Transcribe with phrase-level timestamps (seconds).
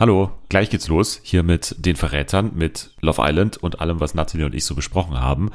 [0.00, 4.46] Hallo, gleich geht's los hier mit den Verrätern, mit Love Island und allem, was Natalie
[4.46, 5.50] und ich so besprochen haben.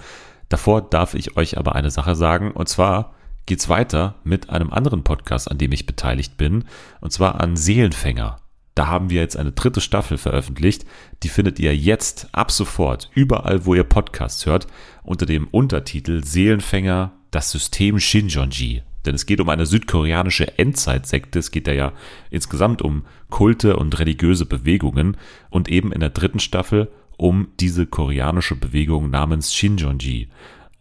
[0.49, 3.15] Davor darf ich euch aber eine Sache sagen, und zwar
[3.47, 6.65] geht's weiter mit einem anderen Podcast, an dem ich beteiligt bin,
[7.01, 8.37] und zwar an Seelenfänger.
[8.75, 10.85] Da haben wir jetzt eine dritte Staffel veröffentlicht.
[11.23, 14.67] Die findet ihr jetzt ab sofort überall, wo ihr Podcasts hört,
[15.01, 18.83] unter dem Untertitel Seelenfänger, das System Shinjonji.
[19.05, 21.39] Denn es geht um eine südkoreanische Endzeitsekte.
[21.39, 21.93] Es geht da ja
[22.29, 25.17] insgesamt um Kulte und religiöse Bewegungen
[25.49, 30.29] und eben in der dritten Staffel um diese koreanische Bewegung namens Shinjonji.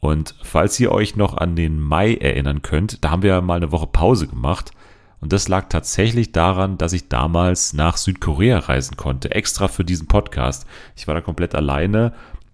[0.01, 3.57] Und falls ihr euch noch an den Mai erinnern könnt, da haben wir ja mal
[3.57, 4.73] eine Woche Pause gemacht.
[5.21, 10.07] Und das lag tatsächlich daran, dass ich damals nach Südkorea reisen konnte, extra für diesen
[10.07, 10.67] Podcast.
[10.97, 12.13] Ich war da komplett alleine,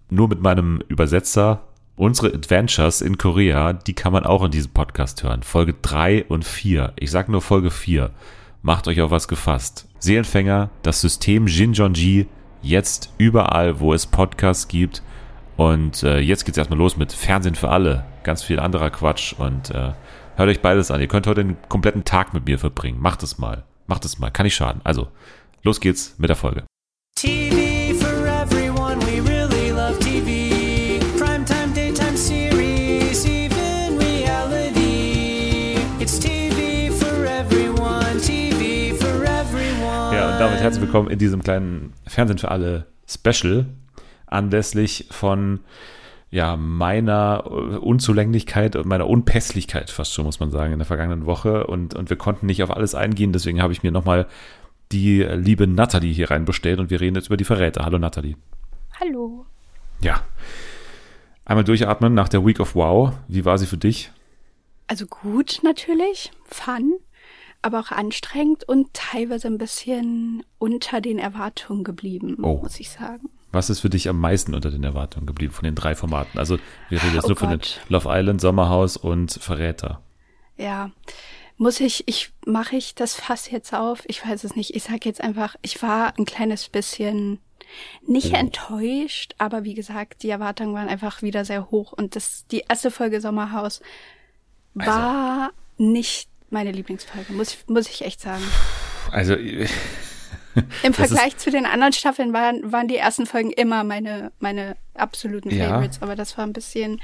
[0.09, 1.63] nur mit meinem Übersetzer
[1.95, 5.43] Unsere Adventures in Korea, die kann man auch in diesem Podcast hören.
[5.43, 6.93] Folge 3 und 4.
[6.95, 8.11] Ich sag nur Folge 4.
[8.61, 9.87] Macht euch auf was gefasst.
[9.99, 12.27] Seelenfänger, das System Jinjonji,
[12.61, 15.03] jetzt überall, wo es Podcasts gibt.
[15.57, 18.05] Und äh, jetzt geht's erstmal los mit Fernsehen für alle.
[18.23, 19.33] Ganz viel anderer Quatsch.
[19.33, 19.91] Und äh,
[20.35, 21.01] hört euch beides an.
[21.01, 22.99] Ihr könnt heute den kompletten Tag mit mir verbringen.
[22.99, 23.63] Macht es mal.
[23.85, 24.31] Macht es mal.
[24.31, 24.81] Kann nicht schaden.
[24.83, 25.09] Also,
[25.61, 26.63] los geht's mit der Folge.
[27.15, 27.70] TV
[40.61, 43.65] damit herzlich willkommen in diesem kleinen Fernsehen für alle Special
[44.27, 45.61] anlässlich von
[46.29, 47.47] ja, meiner
[47.81, 51.65] Unzulänglichkeit und meiner Unpässlichkeit fast schon, muss man sagen, in der vergangenen Woche.
[51.65, 54.27] Und, und wir konnten nicht auf alles eingehen, deswegen habe ich mir nochmal
[54.91, 57.83] die liebe Nathalie hier reinbestellt und wir reden jetzt über die Verräter.
[57.83, 58.35] Hallo Nathalie.
[58.99, 59.47] Hallo.
[60.01, 60.21] Ja.
[61.43, 63.13] Einmal durchatmen nach der Week of Wow.
[63.27, 64.11] Wie war sie für dich?
[64.87, 66.99] Also gut natürlich, fun,
[67.61, 72.57] aber auch anstrengend und teilweise ein bisschen unter den Erwartungen geblieben, Oh.
[72.61, 73.29] muss ich sagen.
[73.51, 76.39] Was ist für dich am meisten unter den Erwartungen geblieben von den drei Formaten?
[76.39, 76.57] Also
[76.89, 77.81] wir reden jetzt Oh nur von den Gott.
[77.89, 80.01] Love Island, Sommerhaus und Verräter.
[80.57, 80.91] Ja.
[81.57, 84.03] Muss ich, ich mache ich das Fass jetzt auf?
[84.07, 84.73] Ich weiß es nicht.
[84.75, 87.39] Ich sage jetzt einfach, ich war ein kleines bisschen
[88.07, 88.37] nicht Oh.
[88.37, 92.89] enttäuscht, aber wie gesagt, die Erwartungen waren einfach wieder sehr hoch und das die erste
[92.89, 93.81] Folge Sommerhaus
[94.73, 98.43] war nicht meine Lieblingsfolge, muss ich, muss ich echt sagen.
[99.11, 99.67] Also Im
[100.81, 104.75] Das ist- Vergleich zu den anderen Staffeln waren, waren die ersten Folgen immer meine, meine
[104.95, 105.69] absoluten Ja.
[105.69, 107.01] Favorites, aber das war ein bisschen,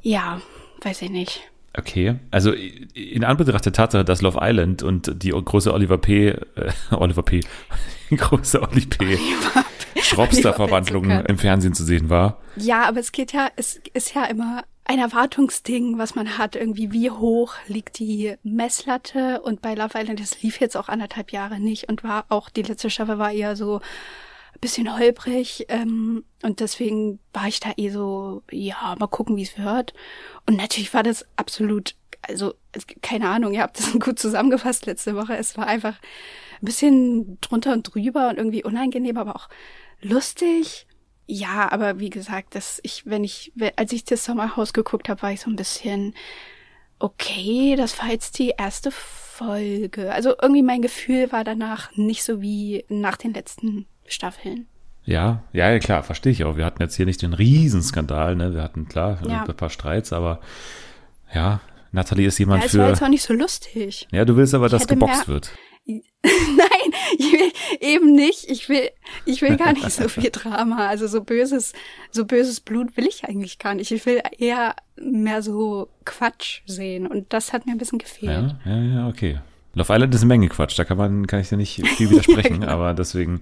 [0.00, 0.40] ja,
[0.82, 1.42] weiß ich nicht.
[1.76, 6.36] Okay, also in Anbetracht der Tatsache, dass Love Island und die große Oliver P., äh,
[6.90, 7.40] Oliver P.,
[8.10, 9.18] die große Oli P.
[10.00, 11.24] Schropster-Verwandlung P.
[11.28, 12.38] im Fernsehen zu sehen war.
[12.56, 16.90] Ja, aber es geht ja, es ist ja immer ein Erwartungsding, was man hat, irgendwie
[16.90, 21.60] wie hoch liegt die Messlatte und bei Love Island, das lief jetzt auch anderthalb Jahre
[21.60, 26.58] nicht und war auch, die letzte Staffel war eher so ein bisschen holprig ähm, und
[26.58, 29.94] deswegen war ich da eh so, ja, mal gucken, wie es wird.
[30.46, 32.54] Und natürlich war das absolut, also
[33.00, 35.36] keine Ahnung, ihr habt das gut zusammengefasst letzte Woche.
[35.36, 36.00] Es war einfach
[36.60, 39.48] ein bisschen drunter und drüber und irgendwie unangenehm, aber auch
[40.02, 40.88] lustig.
[41.32, 45.30] Ja, aber wie gesagt, das ich, wenn ich, als ich das Sommerhaus geguckt habe, war
[45.32, 46.14] ich so ein bisschen
[46.98, 50.12] okay, das war jetzt die erste Folge.
[50.12, 54.66] Also irgendwie mein Gefühl war danach nicht so wie nach den letzten Staffeln.
[55.04, 56.56] Ja, ja, ja, klar, verstehe ich auch.
[56.58, 58.52] Wir hatten jetzt hier nicht den Riesenskandal, ne?
[58.54, 59.44] Wir hatten klar Ja.
[59.44, 60.40] ein paar Streits, aber
[61.34, 61.60] ja,
[61.90, 62.90] Nathalie ist jemand Ja, es war für.
[62.92, 64.06] jetzt auch nicht so lustig.
[64.12, 65.52] Ja, du willst aber, dass hätte geboxt mehr- wird.
[65.86, 66.79] Nein,
[67.18, 68.48] ich will eben nicht.
[68.48, 68.90] Ich will,
[69.24, 70.88] ich will gar nicht so viel Drama.
[70.88, 71.72] Also so böses,
[72.10, 73.90] so böses Blut will ich eigentlich gar nicht.
[73.90, 77.06] Ich will eher mehr so Quatsch sehen.
[77.06, 78.54] Und das hat mir ein bisschen gefehlt.
[78.64, 79.38] Ja, ja, ja, okay.
[79.74, 82.62] Love Island ist eine Menge Quatsch, da kann man, kann ich dir nicht viel widersprechen,
[82.62, 82.72] genau.
[82.72, 83.40] aber deswegen,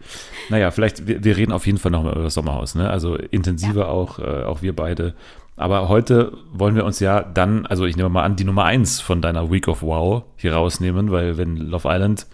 [0.50, 2.90] naja, vielleicht, wir, wir reden auf jeden Fall nochmal über das Sommerhaus, ne?
[2.90, 5.14] Also intensiver auch, äh, auch wir beide.
[5.56, 9.00] Aber heute wollen wir uns ja dann, also ich nehme mal an, die Nummer eins
[9.00, 12.26] von deiner Week of Wow hier rausnehmen, weil wenn Love Island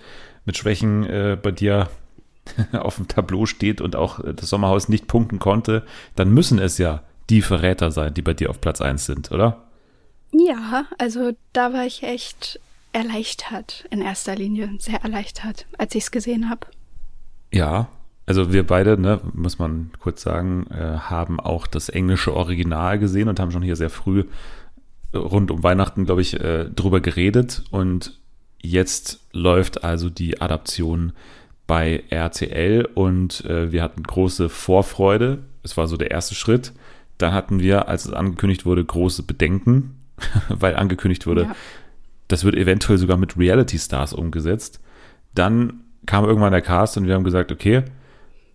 [0.45, 1.89] mit Schwächen äh, bei dir
[2.73, 5.85] auf dem Tableau steht und auch äh, das Sommerhaus nicht punkten konnte,
[6.15, 9.65] dann müssen es ja die Verräter sein, die bei dir auf Platz eins sind, oder?
[10.33, 12.61] Ja, also da war ich echt
[12.93, 14.71] erleichtert in erster Linie.
[14.79, 16.67] Sehr erleichtert, als ich es gesehen habe.
[17.53, 17.89] Ja,
[18.27, 23.29] also wir beide, ne, muss man kurz sagen, äh, haben auch das englische Original gesehen
[23.29, 24.25] und haben schon hier sehr früh
[25.15, 27.65] rund um Weihnachten, glaube ich, äh, drüber geredet.
[27.71, 28.19] Und
[28.65, 31.13] jetzt läuft also die Adaption
[31.67, 35.39] bei RTL und äh, wir hatten große Vorfreude.
[35.63, 36.73] Es war so der erste Schritt.
[37.19, 39.97] Dann hatten wir, als es angekündigt wurde, große Bedenken,
[40.49, 41.57] weil angekündigt wurde, Ja.
[42.29, 44.81] das wird eventuell sogar mit Reality Stars umgesetzt.
[45.35, 47.83] Dann kam irgendwann der Cast und wir haben gesagt, okay,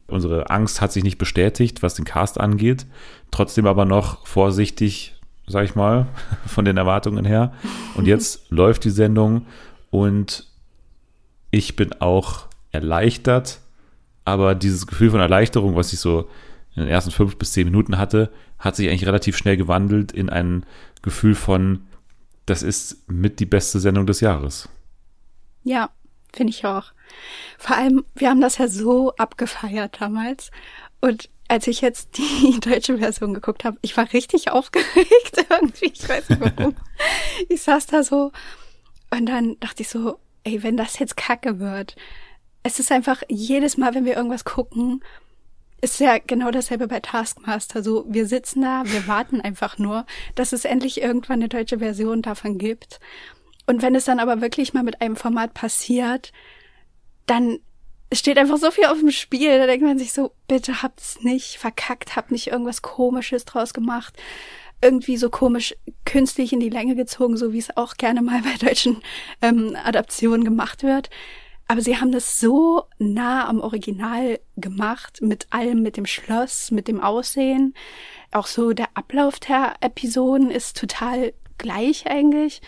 [0.07, 2.85] unsere Angst hat sich nicht bestätigt, was den Cast angeht.
[3.31, 5.15] Trotzdem aber noch vorsichtig,
[5.47, 6.07] sag ich mal,
[6.45, 7.53] von den Erwartungen her.
[7.95, 9.45] Und jetzt läuft die Sendung
[9.89, 10.47] und
[11.51, 13.59] ich bin auch erleichtert,
[14.25, 16.29] aber dieses Gefühl von Erleichterung, was ich so
[16.75, 20.29] in den ersten fünf bis zehn Minuten hatte, hat sich eigentlich relativ schnell gewandelt in
[20.29, 20.65] ein
[21.01, 21.87] Gefühl von,
[22.45, 24.69] das ist mit die beste Sendung des Jahres.
[25.63, 25.89] Ja,
[26.31, 26.91] finde ich auch.
[27.57, 30.51] Vor allem, wir haben das ja so abgefeiert damals.
[31.01, 35.91] Und als ich jetzt die deutsche Version geguckt habe, ich war richtig aufgeregt irgendwie.
[35.93, 36.75] Ich weiß nicht warum.
[37.49, 38.31] ich saß da so
[39.11, 41.95] und dann dachte ich so, ey, wenn das jetzt kacke wird.
[42.63, 45.01] Es ist einfach jedes Mal, wenn wir irgendwas gucken,
[45.81, 47.83] ist ja genau dasselbe bei Taskmaster.
[47.83, 52.21] So, wir sitzen da, wir warten einfach nur, dass es endlich irgendwann eine deutsche Version
[52.21, 52.99] davon gibt.
[53.65, 56.33] Und wenn es dann aber wirklich mal mit einem Format passiert,
[57.27, 57.59] dann
[58.11, 59.57] steht einfach so viel auf dem Spiel.
[59.57, 63.73] Da denkt man sich so, bitte habt es nicht verkackt, habt nicht irgendwas Komisches draus
[63.73, 64.17] gemacht.
[64.81, 68.65] Irgendwie so komisch künstlich in die Länge gezogen, so wie es auch gerne mal bei
[68.65, 69.01] deutschen
[69.41, 71.09] ähm, Adaptionen gemacht wird.
[71.67, 76.87] Aber sie haben das so nah am Original gemacht, mit allem, mit dem Schloss, mit
[76.87, 77.75] dem Aussehen.
[78.31, 82.61] Auch so der Ablauf der Episoden ist total gleich eigentlich.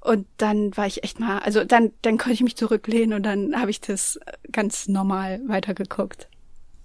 [0.00, 3.58] Und dann war ich echt mal, also dann, dann konnte ich mich zurücklehnen und dann
[3.58, 4.20] habe ich das
[4.52, 6.28] ganz normal weitergeguckt.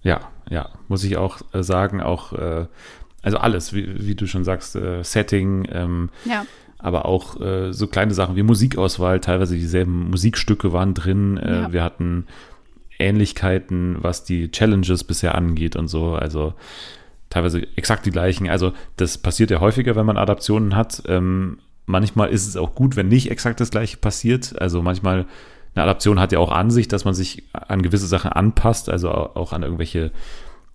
[0.02, 2.66] Ja, ja, muss ich auch äh, sagen, auch, äh,
[3.22, 6.46] also alles, wie, wie du schon sagst, äh, Setting, ähm, Ja.
[6.78, 11.36] aber auch äh, so kleine Sachen wie Musikauswahl, teilweise dieselben Musikstücke waren drin.
[11.36, 11.72] Äh, Ja.
[11.72, 12.26] Wir hatten
[12.98, 16.14] Ähnlichkeiten, was die Challenges bisher angeht und so.
[16.14, 16.54] Also
[17.30, 18.48] teilweise exakt die gleichen.
[18.48, 21.02] Also das passiert ja häufiger, wenn man Adaptionen hat.
[21.06, 24.60] Ähm, manchmal ist es auch gut, wenn nicht exakt das gleiche passiert.
[24.60, 25.26] Also manchmal
[25.74, 29.10] eine Adaption hat ja auch an sich, dass man sich an gewisse Sachen anpasst, also
[29.10, 30.10] au- auch an irgendwelche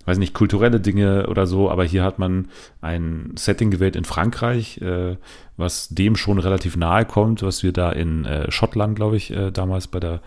[0.06, 2.48] weiß nicht, kulturelle Dinge oder so, aber hier hat man
[2.82, 5.18] ein Setting gewählt in Frankreich, äh,
[5.58, 9.52] was dem schon relativ nahe kommt, was wir da in äh, Schottland, glaube ich, äh,
[9.52, 10.22] damals bei der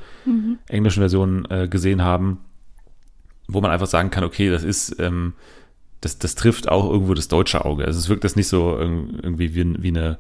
[0.69, 2.39] englischen Version äh, gesehen haben,
[3.47, 5.35] wo man einfach sagen kann, okay, das ist, ähm,
[6.01, 7.85] das, das trifft auch irgendwo das deutsche Auge.
[7.85, 10.19] Also es wirkt das nicht so irg- irgendwie wie, wie eine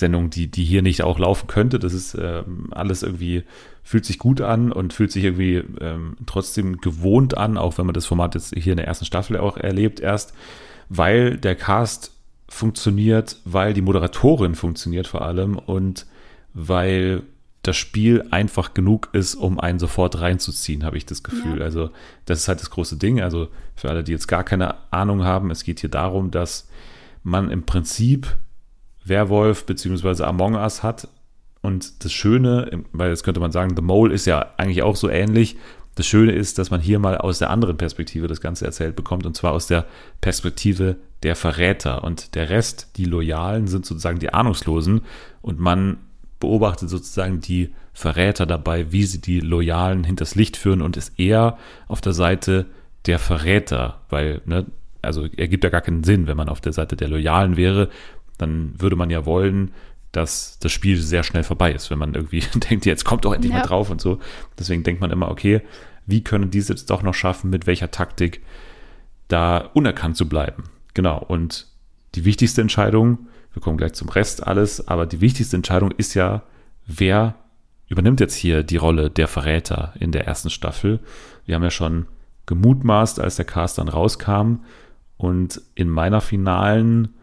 [0.00, 1.78] Sendung, die, die hier nicht auch laufen könnte.
[1.78, 3.44] Das ist ähm, alles irgendwie,
[3.84, 7.94] fühlt sich gut an und fühlt sich irgendwie ähm, trotzdem gewohnt an, auch wenn man
[7.94, 10.34] das Format jetzt hier in der ersten Staffel auch erlebt erst,
[10.88, 12.12] weil der Cast
[12.48, 16.06] funktioniert, weil die Moderatorin funktioniert vor allem und
[16.52, 17.22] weil
[17.62, 21.58] das Spiel einfach genug ist, um einen sofort reinzuziehen, habe ich das Gefühl.
[21.58, 21.64] Ja.
[21.64, 21.90] Also
[22.24, 23.20] das ist halt das große Ding.
[23.20, 26.68] Also für alle, die jetzt gar keine Ahnung haben, es geht hier darum, dass
[27.22, 28.34] man im Prinzip
[29.04, 31.08] Werwolf beziehungsweise Among Us hat.
[31.62, 35.08] Und das Schöne, weil jetzt könnte man sagen, The Mole ist ja eigentlich auch so
[35.08, 35.56] ähnlich.
[35.94, 39.26] Das Schöne ist, dass man hier mal aus der anderen Perspektive das Ganze erzählt bekommt,
[39.26, 39.84] und zwar aus der
[40.20, 42.04] Perspektive der Verräter.
[42.04, 45.02] Und der Rest, die Loyalen, sind sozusagen die Ahnungslosen.
[45.42, 45.98] Und man
[46.38, 51.58] beobachtet sozusagen die Verräter dabei, wie sie die Loyalen hinters Licht führen und ist eher
[51.86, 52.66] auf der Seite
[53.06, 54.66] der Verräter, weil, ne,
[55.02, 57.88] also ergibt ja gar keinen Sinn, wenn man auf der Seite der Loyalen wäre,
[58.40, 59.72] dann würde man ja wollen,
[60.12, 62.40] dass das Spiel sehr schnell vorbei ist, wenn man irgendwie
[62.70, 63.58] denkt, jetzt kommt doch endlich Ja.
[63.58, 64.18] mal drauf und so.
[64.58, 65.62] Deswegen denkt man immer, okay,
[66.06, 68.42] wie können die es jetzt doch noch schaffen, mit welcher Taktik
[69.28, 70.64] da unerkannt zu bleiben?
[70.94, 71.18] Genau.
[71.18, 71.68] Und
[72.16, 76.42] die wichtigste Entscheidung, wir kommen gleich zum Rest alles, aber die wichtigste Entscheidung ist ja,
[76.86, 77.36] wer
[77.88, 81.00] übernimmt jetzt hier die Rolle der Verräter in der ersten Staffel?
[81.46, 82.06] Wir haben ja schon
[82.46, 84.56] gemutmaßt, als der Cast dann rauskam
[85.16, 87.14] und in meiner finalen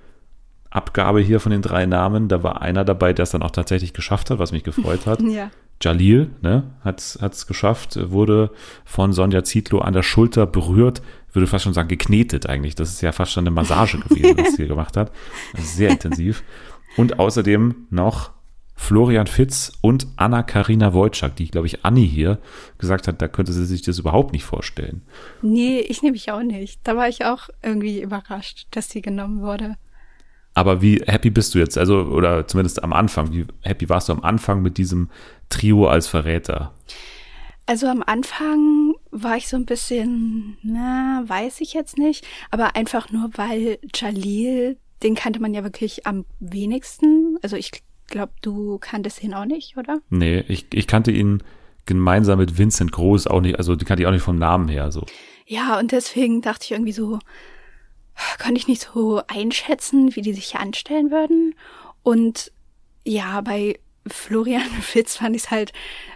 [0.77, 3.93] Abgabe hier von den drei Namen, da war einer dabei, der es dann auch tatsächlich
[3.93, 5.21] geschafft hat, was mich gefreut hat.
[5.27, 5.51] Ja.
[5.81, 8.49] Jalil ne, hat es geschafft, wurde
[8.83, 11.03] von Sonja Zietlow an der Schulter berührt,
[11.33, 12.73] würde fast schon sagen geknetet eigentlich.
[12.73, 15.11] Das ist ja fast schon eine Massage gewesen, was sie hier gemacht hat.
[15.53, 16.43] Also sehr intensiv.
[16.95, 18.31] Und außerdem noch
[18.77, 22.39] Florian Fitz und Anna-Karina Wojcik, die, glaube ich, Anni hier
[22.77, 25.01] gesagt hat, da könnte sie sich das überhaupt nicht vorstellen.
[25.41, 26.79] Nee, ich nehme mich auch nicht.
[26.83, 29.75] Da war ich auch irgendwie überrascht, dass die genommen wurde.
[30.57, 31.77] Aber wie happy bist du jetzt?
[31.77, 35.11] Also, oder zumindest am Anfang, wie happy warst du am Anfang mit diesem
[35.49, 36.73] Trio als Verräter?
[37.67, 43.11] Also am Anfang war ich so ein bisschen, na, weiß ich jetzt nicht, aber einfach
[43.11, 47.37] nur, weil Jalil, den kannte man ja wirklich am wenigsten.
[47.43, 47.69] Also ich
[48.07, 49.99] glaube, du kanntest ihn auch nicht, oder?
[50.09, 51.43] Nee, ich, ich kannte ihn
[51.85, 54.91] gemeinsam mit Vincent Groß auch nicht, also die kannte ich auch nicht vom Namen her.
[54.91, 55.05] So.
[55.45, 57.19] Ja, und deswegen dachte ich irgendwie so,
[58.41, 61.55] konnte ich nicht so einschätzen, wie die sich hier anstellen würden.
[62.03, 62.51] Und
[63.03, 65.73] ja, bei Florian Fitz fand ich es halt,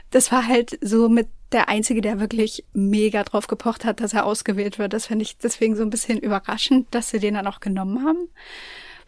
[0.10, 4.26] das war halt so mit der Einzige, der wirklich mega drauf gepocht hat, dass er
[4.26, 4.94] ausgewählt wird.
[4.94, 8.30] Das finde ich deswegen so ein bisschen überraschend, dass sie den dann auch genommen haben.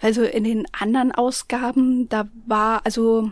[0.01, 3.31] Weil so in den anderen Ausgaben, da war, also,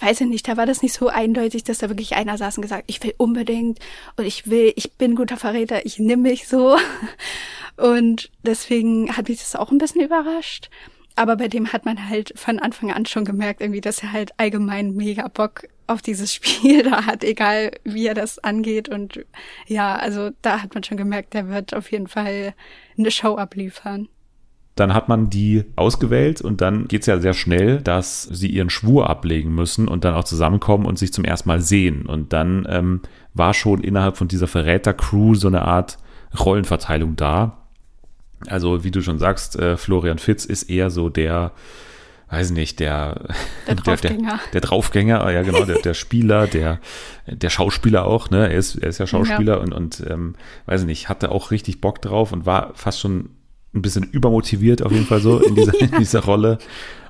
[0.00, 2.62] weiß ich nicht, da war das nicht so eindeutig, dass da wirklich einer saß und
[2.62, 3.78] gesagt, ich will unbedingt
[4.16, 6.76] und ich will, ich bin guter Verräter, ich nimm mich so.
[7.76, 10.68] Und deswegen hat mich das auch ein bisschen überrascht.
[11.16, 14.32] Aber bei dem hat man halt von Anfang an schon gemerkt, irgendwie, dass er halt
[14.36, 18.88] allgemein mega Bock auf dieses Spiel da hat, egal wie er das angeht.
[18.88, 19.24] Und
[19.66, 22.54] ja, also da hat man schon gemerkt, der wird auf jeden Fall
[22.98, 24.08] eine Show abliefern.
[24.80, 29.10] Dann hat man die ausgewählt und dann geht's ja sehr schnell, dass sie ihren Schwur
[29.10, 32.06] ablegen müssen und dann auch zusammenkommen und sich zum ersten Mal sehen.
[32.06, 33.02] Und dann ähm,
[33.34, 35.98] war schon innerhalb von dieser Verräter-Crew so eine Art
[36.38, 37.58] Rollenverteilung da.
[38.46, 41.52] Also, wie du schon sagst, äh, Florian Fitz ist eher so der,
[42.30, 43.20] weiß nicht, der
[43.66, 44.40] Der der, der, Draufgänger.
[44.54, 46.80] der Draufgänger, ah ja genau, der, der Spieler, der,
[47.26, 48.48] der Schauspieler auch, ne?
[48.48, 52.00] Er ist, er ist ja Schauspieler und, und ähm, weiß nicht, hatte auch richtig Bock
[52.00, 53.28] drauf und war fast schon
[53.74, 56.58] ein bisschen übermotiviert auf jeden Fall so in dieser, in dieser Rolle.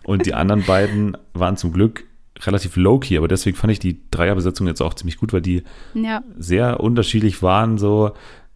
[0.04, 2.04] Und die anderen beiden waren zum Glück
[2.40, 5.62] relativ low-key, aber deswegen fand ich die Dreierbesetzung jetzt auch ziemlich gut, weil die
[5.94, 7.78] Ja, sehr unterschiedlich waren.
[7.78, 8.12] So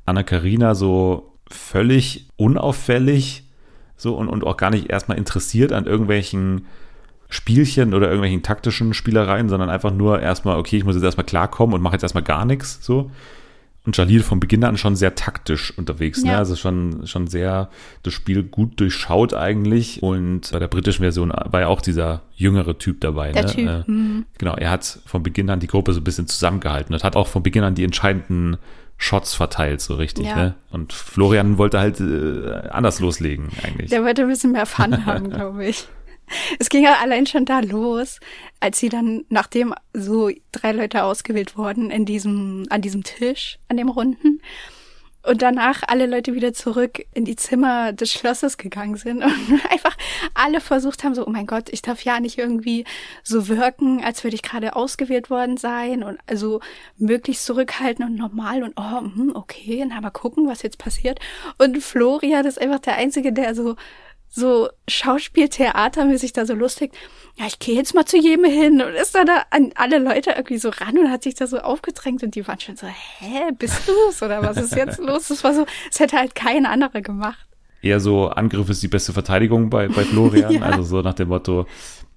[0.06, 3.44] Anna Karina so völlig unauffällig
[3.96, 6.66] so und, und auch gar nicht erstmal interessiert an irgendwelchen
[7.28, 11.74] Spielchen oder irgendwelchen taktischen Spielereien, sondern einfach nur erstmal, okay, ich muss jetzt erstmal klarkommen
[11.74, 13.10] und mache jetzt erstmal gar nichts so.
[13.86, 16.32] Und Jalil von Beginn an schon sehr taktisch unterwegs, ne?
[16.32, 16.38] Ja.
[16.38, 17.68] Also schon, schon sehr
[18.02, 20.02] das Spiel gut durchschaut eigentlich.
[20.02, 23.32] Und bei der britischen Version war ja auch dieser jüngere Typ dabei.
[23.32, 23.50] der ne?
[23.50, 23.68] Typ.
[23.68, 24.24] Äh, mhm.
[24.38, 27.26] Genau, er hat von Beginn an die Gruppe so ein bisschen zusammengehalten und hat auch
[27.26, 28.56] von Beginn an die entscheidenden
[28.96, 30.26] Shots verteilt, so richtig.
[30.26, 30.36] Ja.
[30.36, 30.54] Ne?
[30.70, 33.90] Und Florian wollte halt äh, anders loslegen eigentlich.
[33.90, 35.86] Der wollte ein bisschen mehr Fun haben, glaube ich.
[36.58, 38.20] Es ging ja allein schon da los,
[38.60, 43.76] als sie dann, nachdem so drei Leute ausgewählt wurden in diesem, an diesem Tisch, an
[43.76, 44.40] dem Runden,
[45.24, 49.96] und danach alle Leute wieder zurück in die Zimmer des Schlosses gegangen sind und einfach
[50.34, 52.84] alle versucht haben, so, oh mein Gott, ich darf ja nicht irgendwie
[53.22, 56.60] so wirken, als würde ich gerade ausgewählt worden sein und also
[56.98, 61.20] möglichst zurückhalten und normal und oh, hm, okay, na mal gucken, was jetzt passiert.
[61.58, 63.76] Und Florian ist einfach der Einzige, der so
[64.34, 66.92] so Schauspieltheatermäßig da so lustig,
[67.36, 70.30] ja, ich gehe jetzt mal zu jedem hin und ist dann da an alle Leute
[70.30, 73.52] irgendwie so ran und hat sich da so aufgedrängt und die waren schon so, hä,
[73.58, 75.28] bist du's oder was ist jetzt los?
[75.28, 77.38] Das war so, es hätte halt kein anderer gemacht.
[77.82, 80.62] Eher so, Angriff ist die beste Verteidigung bei, bei Florian, Ja.
[80.62, 81.66] also so nach dem Motto.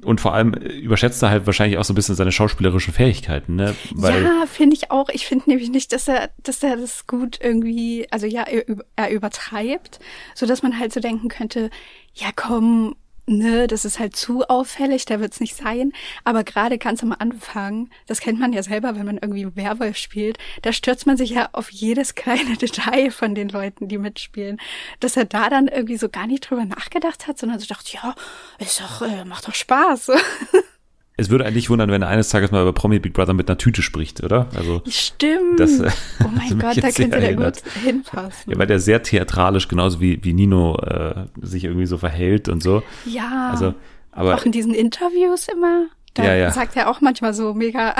[0.03, 3.55] Und vor allem äh, überschätzt er halt wahrscheinlich auch so ein bisschen seine schauspielerischen Fähigkeiten,
[3.55, 3.75] ne?
[3.95, 5.09] Weil, ja, finde ich auch.
[5.09, 8.63] Ich finde nämlich nicht, dass er, dass er das gut irgendwie, also ja, er,
[8.95, 10.00] er übertreibt,
[10.36, 11.71] so dass man halt so denken könnte,
[12.17, 12.95] ja komm,
[13.27, 15.91] ne, das ist halt zu auffällig, da wird's nicht sein.
[16.24, 20.38] Aber gerade ganz am Anfang, das kennt man ja selber, wenn man irgendwie Werwolf spielt,
[20.62, 24.59] da stürzt man sich ja auf jedes kleine Detail von den Leuten, die mitspielen.
[25.00, 28.15] Dass er da dann irgendwie so gar nicht drüber nachgedacht hat, sondern so dachte, ja,
[28.59, 30.12] ist doch, äh, macht doch Spaß.
[31.19, 33.57] es würde eigentlich wundern, wenn er eines Tages mal über Promi Big Brother mit einer
[33.57, 34.47] Tüte spricht, oder?
[34.55, 35.59] Also, Stimmt.
[35.59, 35.89] Das, äh,
[36.24, 38.51] oh mein Gott, da könnte der gut hinpassen.
[38.51, 42.62] ja, weil der sehr theatralisch, genauso wie, wie Nino äh, sich irgendwie so verhält und
[42.62, 42.83] so.
[43.05, 43.50] Ja.
[43.51, 43.74] Also,
[44.12, 45.88] aber auch in diesen Interviews immer.
[46.13, 46.51] Da Ja, ja.
[46.51, 47.95] sagt er auch manchmal so mega,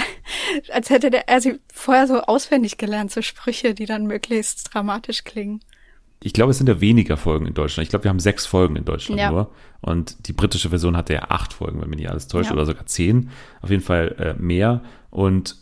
[0.72, 5.24] als hätte der, er sie vorher so auswendig gelernt, so Sprüche, die dann möglichst dramatisch
[5.24, 5.62] klingen.
[6.20, 7.84] Ich glaube, es sind ja weniger Folgen in Deutschland.
[7.86, 9.30] Ich glaube, wir haben sechs Folgen in Deutschland Ja.
[9.32, 9.52] nur.
[9.82, 12.54] Und die britische Version hatte ja acht Folgen, wenn mich nicht alles täuscht, Ja.
[12.56, 13.30] oder sogar zehn.
[13.62, 14.82] Auf jeden Fall äh, mehr.
[15.12, 15.58] Und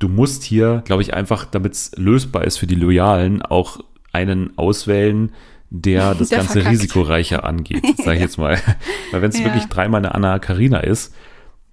[0.00, 3.80] du musst hier, glaube ich, einfach, damit es lösbar ist für die Loyalen, auch
[4.12, 5.32] einen auswählen,
[5.70, 6.72] der das Der Ganze verkackt.
[6.74, 8.58] risikoreicher angeht, sage ich jetzt mal.
[9.12, 9.44] Weil wenn es Ja.
[9.44, 11.14] wirklich dreimal eine Anna Karina ist,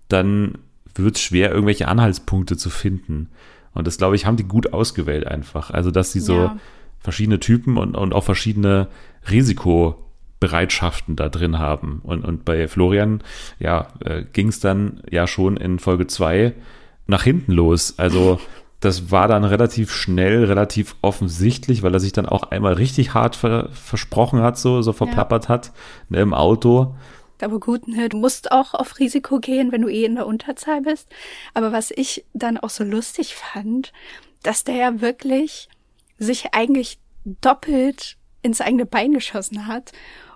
[0.09, 0.59] dann
[0.95, 3.29] wird es schwer, irgendwelche Anhaltspunkte zu finden.
[3.73, 5.71] Und das, glaube ich, haben die gut ausgewählt einfach.
[5.71, 6.51] Also, dass sie so.
[7.01, 8.87] Verschiedene Typen und, und auch verschiedene
[9.29, 12.01] Risikobereitschaften da drin haben.
[12.03, 13.21] Und, und bei Florian,
[13.59, 16.53] ja, äh, ging es dann ja schon in Folge zwei
[17.07, 17.95] nach hinten los.
[17.97, 18.39] Also,
[18.79, 23.35] das war dann relativ schnell, relativ offensichtlich, weil er sich dann auch einmal richtig hart
[23.35, 25.71] ver versprochen hat, so, so verplappert hat,
[26.09, 26.95] ne, im Auto.
[27.41, 30.81] Aber gut, ne, du musst auch auf Risiko gehen, wenn du eh in der Unterzahl
[30.81, 31.09] bist.
[31.53, 33.93] Aber was ich dann auch so lustig fand,
[34.43, 35.69] dass der ja wirklich
[36.21, 39.91] sich eigentlich doppelt ins eigene Bein geschossen hat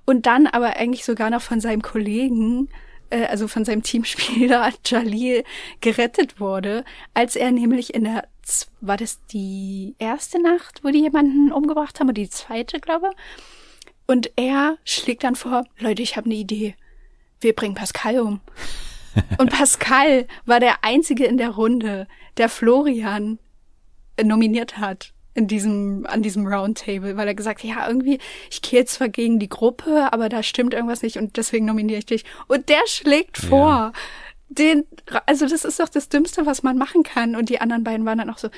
[0.05, 2.69] und dann aber eigentlich sogar noch von seinem Kollegen,
[3.09, 5.43] äh, also von seinem Teamspieler Jalil
[5.81, 8.27] gerettet wurde, als er nämlich in der,
[8.81, 13.11] war das die erste Nacht, wo die jemanden umgebracht haben, oder die zweite, glaube
[14.07, 16.75] und er schlägt dann vor, Leute, ich habe eine Idee.
[17.41, 18.39] Wir bringen Pascal um.
[19.39, 23.39] Und Pascal war der Einzige in der Runde, der Florian
[24.21, 28.85] nominiert hat in diesem, an diesem Roundtable, weil er gesagt hat, ja, irgendwie, ich gehe
[28.85, 32.25] zwar gegen die Gruppe, aber da stimmt irgendwas nicht und deswegen nominiere ich dich.
[32.47, 33.49] Und der schlägt Ja.
[33.49, 33.93] vor.
[34.47, 34.85] Den,
[35.25, 37.35] also das ist doch das Dümmste, was man machen kann.
[37.35, 38.49] Und die anderen beiden waren dann auch so,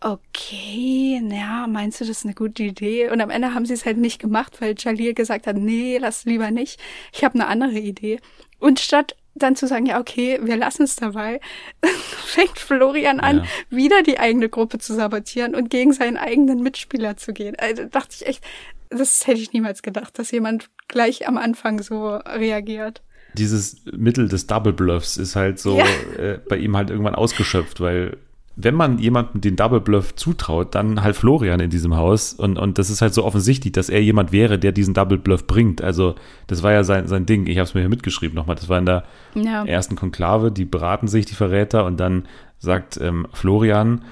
[0.00, 3.08] okay, ja, meinst du, das ist eine gute Idee?
[3.08, 6.24] Und am Ende haben sie es halt nicht gemacht, weil Jalil gesagt hat, nee, lass
[6.24, 6.80] lieber nicht.
[7.12, 8.20] Ich habe eine andere Idee.
[8.58, 11.40] Und statt dann zu sagen, ja, okay, wir lassen es dabei,
[12.26, 13.44] fängt Florian an, Ja.
[13.70, 17.56] wieder die eigene Gruppe zu sabotieren und gegen seinen eigenen Mitspieler zu gehen.
[17.58, 18.44] Also dachte ich echt,
[18.90, 23.02] das hätte ich niemals gedacht, dass jemand gleich am Anfang so reagiert.
[23.34, 25.86] Dieses Mittel des Double Bluffs ist halt so Ja.
[26.18, 28.18] äh, bei ihm halt irgendwann ausgeschöpft, weil
[28.54, 32.78] wenn man jemandem den Double Bluff zutraut, dann halt Florian in diesem Haus und, und
[32.78, 35.80] das ist halt so offensichtlich, dass er jemand wäre, der diesen Double Bluff bringt.
[35.80, 36.14] Also
[36.48, 37.46] das war ja sein, sein Ding.
[37.46, 38.56] Ich habe es mir hier mitgeschrieben nochmal.
[38.56, 39.04] Das war in der
[39.34, 39.64] Ja.
[39.64, 42.26] ersten Konklave, die beraten sich, die Verräter, und dann
[42.58, 44.02] sagt ähm, Florian,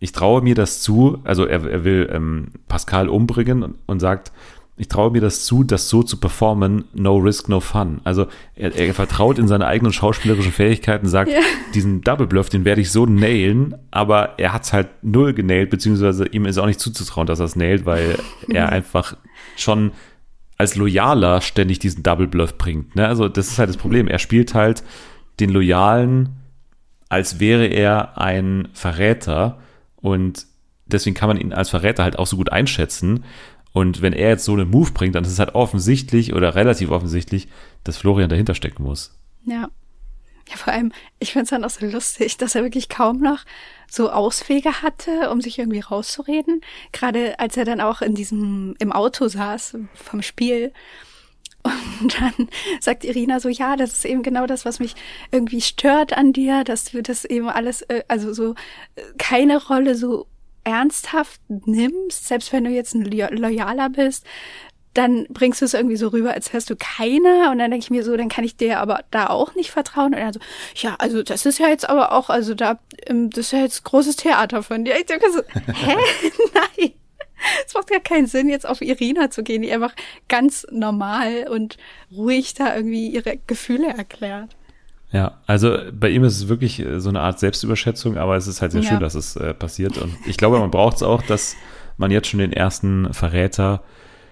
[0.00, 4.32] ich traue mir das zu, also er, er will ähm, Pascal umbringen und, und sagt,
[4.78, 8.00] ich traue mir das zu, das so zu performen, no risk, no fun.
[8.04, 11.40] Also er, er vertraut in seine eigenen schauspielerischen Fähigkeiten, sagt, Ja.
[11.74, 15.70] diesen Double Bluff, den werde ich so nailen, aber er hat es halt null genailt,
[15.70, 18.18] beziehungsweise ihm ist auch nicht zuzutrauen, dass er es nailt, weil
[18.48, 19.16] er einfach
[19.56, 19.92] schon
[20.56, 22.96] als Loyaler ständig diesen Double Bluff bringt.
[22.96, 23.06] Ne?
[23.06, 24.08] Also das ist halt das Problem.
[24.08, 24.82] Er spielt halt
[25.38, 26.30] den Loyalen,
[27.08, 29.58] als wäre er ein Verräter
[29.96, 30.46] und
[30.86, 33.24] deswegen kann man ihn als Verräter halt auch so gut einschätzen.
[33.78, 36.90] Und wenn er jetzt so einen Move bringt, dann ist es halt offensichtlich oder relativ
[36.90, 37.46] offensichtlich,
[37.84, 39.16] dass Florian dahinter stecken muss.
[39.44, 39.70] Ja.
[40.50, 43.44] Ja, vor allem, ich finde es dann auch so lustig, dass er wirklich kaum noch
[43.88, 46.62] so Auswege hatte, um sich irgendwie rauszureden.
[46.90, 50.72] Gerade als er dann auch in diesem, im Auto saß vom Spiel.
[51.62, 52.48] Und dann
[52.80, 54.96] sagt Irina so, ja, das ist eben genau das, was mich
[55.30, 58.54] irgendwie stört an dir, dass du das eben alles, äh, also so
[58.96, 60.26] äh, keine Rolle so
[60.68, 64.24] ernsthaft nimmst, selbst wenn du jetzt ein Lo- Loyaler bist,
[64.94, 67.50] dann bringst du es irgendwie so rüber, als wärst du keiner.
[67.50, 70.14] Und dann denke ich mir so, dann kann ich dir aber da auch nicht vertrauen.
[70.14, 70.40] Und er so,
[70.74, 73.84] ja, also das ist ja jetzt aber auch, also da, ähm, das ist ja jetzt
[73.84, 74.96] großes Theater von dir.
[74.98, 75.40] Ich denke so,
[75.72, 75.96] hä?
[76.54, 76.92] Nein.
[77.64, 79.94] Es macht ja keinen Sinn, jetzt auf Irina zu gehen, die einfach
[80.28, 81.76] ganz normal und
[82.10, 84.56] ruhig da irgendwie ihre Gefühle erklärt.
[85.10, 88.60] Ja, also bei ihm ist es wirklich äh, so eine Art Selbstüberschätzung, aber es ist
[88.60, 88.88] halt sehr Ja.
[88.90, 89.96] schön, dass es äh, passiert.
[89.98, 91.56] Und ich glaube, man braucht es auch, dass
[91.96, 93.82] man jetzt schon den ersten Verräter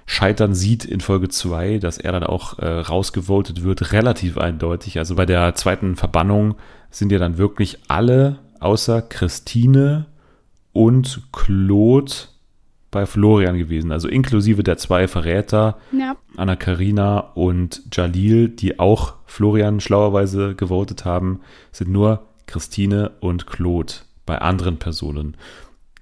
[0.04, 4.98] scheitern sieht in Folge 2, dass er dann auch äh, rausgevotet wird, relativ eindeutig.
[4.98, 6.54] Also bei der zweiten Verbannung
[6.90, 10.06] sind ja dann wirklich alle außer Christine
[10.72, 12.12] und Claude
[12.96, 13.92] bei Florian gewesen.
[13.92, 16.16] Also inklusive der zwei Verräter, Ja.
[16.35, 21.40] Anna Karina und Jalil, die auch Florian schlauerweise gewotet haben,
[21.72, 23.92] sind nur Christine und Claude
[24.24, 25.37] bei anderen Personen.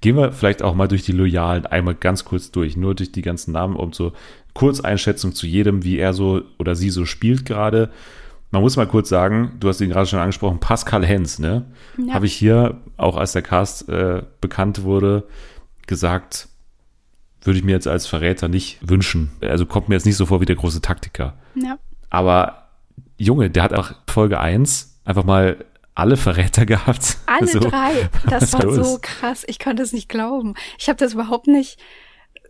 [0.00, 3.22] Gehen wir vielleicht auch mal durch die Loyalen einmal ganz kurz durch, nur durch die
[3.22, 4.12] ganzen Namen, um so
[4.52, 7.90] Kurzeinschätzung zu jedem, wie er so oder sie so spielt gerade.
[8.52, 11.64] Man muss mal kurz sagen, du hast ihn gerade schon angesprochen, Pascal Hens, ne?
[11.98, 12.14] Ja.
[12.14, 15.24] Habe ich hier, auch als der Cast äh, bekannt wurde,
[15.88, 16.48] gesagt,
[17.46, 19.30] würde ich mir jetzt als Verräter nicht wünschen.
[19.40, 21.34] Also kommt mir jetzt nicht so vor wie der große Taktiker.
[21.54, 21.78] Ja.
[22.10, 22.68] Aber
[23.16, 27.18] Junge, der hat auch Folge 1 einfach mal alle Verräter gehabt.
[27.26, 28.08] Alle So, drei.
[28.24, 28.76] was Das war los?
[28.92, 29.44] so krass.
[29.46, 30.54] Ich konnte es nicht glauben.
[30.78, 31.78] Ich habe das überhaupt nicht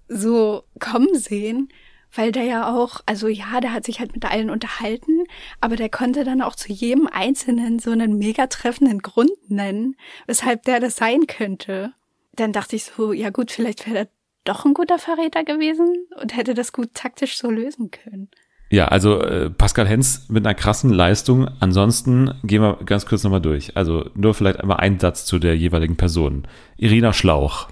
[0.08, 1.68] so kommen sehen,
[2.14, 5.24] weil der ja auch, also ja, der hat sich halt mit allen unterhalten,
[5.60, 10.62] aber der konnte dann auch zu jedem Einzelnen so einen mega treffenden Grund nennen, weshalb
[10.64, 11.92] der das sein könnte.
[12.34, 14.08] Dann dachte ich so, ja gut, vielleicht wäre er
[14.44, 18.28] doch ein guter Verräter gewesen und hätte das gut taktisch so lösen können.
[18.70, 21.48] Ja, also äh, Pascal Hens mit einer krassen Leistung.
[21.60, 23.76] Ansonsten gehen wir ganz kurz nochmal durch.
[23.76, 26.46] Also nur vielleicht einmal ein Satz zu der jeweiligen Person.
[26.76, 27.68] Irina Schlauch.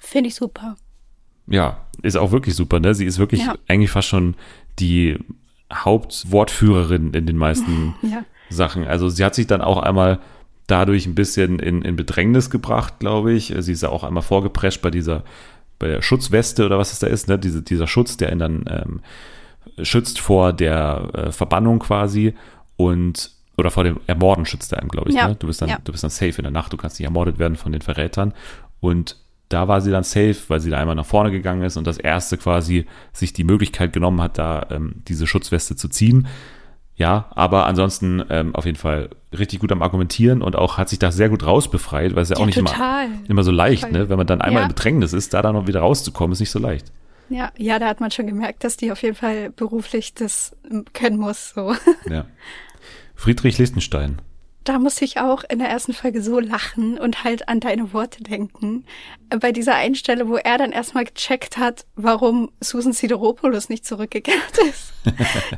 [0.00, 0.76] Finde ich super.
[1.46, 2.94] Ja, ist auch wirklich super, ne?
[2.94, 3.54] Sie ist wirklich Ja.
[3.68, 4.34] eigentlich fast schon
[4.78, 5.18] die
[5.72, 8.24] Hauptwortführerin in den meisten Ja.
[8.50, 8.86] Sachen.
[8.86, 10.20] Also sie hat sich dann auch einmal
[10.66, 13.54] dadurch ein bisschen in, in Bedrängnis gebracht, glaube ich.
[13.58, 15.24] Sie ist ja auch einmal vorgeprescht bei dieser,
[15.78, 17.38] bei der Schutzweste oder was es da ist, ne?
[17.38, 19.00] Diese, dieser Schutz, der ihn dann ähm,
[19.84, 22.34] schützt vor der äh, Verbannung quasi
[22.76, 25.16] und oder vor dem Ermorden schützt er einem, glaube ich.
[25.16, 25.28] Ja.
[25.28, 25.36] Ne?
[25.36, 25.78] Du bist dann, Ja.
[25.82, 28.32] du bist dann safe in der Nacht, du kannst nicht ermordet werden von den Verrätern.
[28.80, 29.16] Und
[29.48, 31.98] da war sie dann safe, weil sie da einmal nach vorne gegangen ist und das
[31.98, 36.28] erste quasi sich die Möglichkeit genommen hat, da ähm, diese Schutzweste zu ziehen.
[36.98, 40.98] Ja, aber ansonsten ähm, auf jeden Fall richtig gut am Argumentieren und auch hat sich
[40.98, 43.06] da sehr gut rausbefreit, weil es ja auch Ja, nicht total.
[43.06, 43.92] immer, immer so leicht, Voll.
[43.92, 44.08] ne?
[44.08, 44.68] Wenn man dann einmal Ja.
[44.68, 46.90] in Bedrängnis ist, da dann noch wieder rauszukommen, ist nicht so leicht.
[47.28, 50.86] Ja, ja, da hat man schon gemerkt, dass die auf jeden Fall beruflich das ähm,
[50.92, 51.72] können muss, so.
[52.10, 52.24] Ja.
[53.14, 54.18] Friedrich Lichtenstein.
[54.68, 58.22] Da musste ich auch in der ersten Folge so lachen und halt an deine Worte
[58.22, 58.84] denken.
[59.40, 64.58] Bei dieser einen Stelle, wo er dann erstmal gecheckt hat, warum Susan Sideropoulos nicht zurückgekehrt
[64.68, 64.92] ist.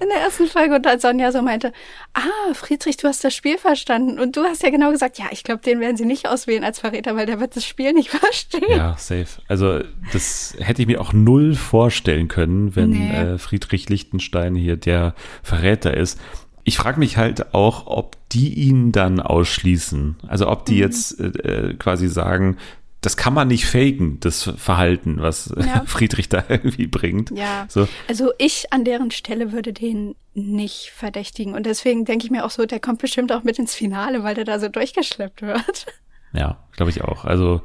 [0.00, 1.72] in der ersten Folge und dann Sonja so meinte,
[2.14, 4.18] ah, Friedrich, du hast das Spiel verstanden.
[4.18, 6.78] Und du hast ja genau gesagt, ja, ich glaube, den werden sie nicht auswählen als
[6.80, 8.64] Verräter, weil der wird das Spiel nicht verstehen.
[8.68, 9.26] Ja, safe.
[9.48, 9.80] Also
[10.12, 13.10] das hätte ich mir auch null vorstellen können, wenn Nee.
[13.12, 16.18] äh, Friedrich Lichtenstein hier der Verräter ist.
[16.64, 20.16] Ich frage mich halt auch, ob die ihn dann ausschließen.
[20.28, 20.64] Also ob Mhm.
[20.66, 22.56] die jetzt äh, äh, quasi sagen,
[23.00, 25.82] das kann man nicht faken, das Verhalten, was äh, Ja.
[25.86, 27.30] Friedrich da irgendwie bringt.
[27.30, 27.64] Ja.
[27.68, 31.54] So, Also ich an deren Stelle würde den nicht verdächtigen.
[31.54, 34.34] Und deswegen denke ich mir auch so, der kommt bestimmt auch mit ins Finale, weil
[34.34, 35.86] der da so durchgeschleppt wird.
[36.32, 37.24] Ja, glaube ich auch.
[37.24, 37.62] Also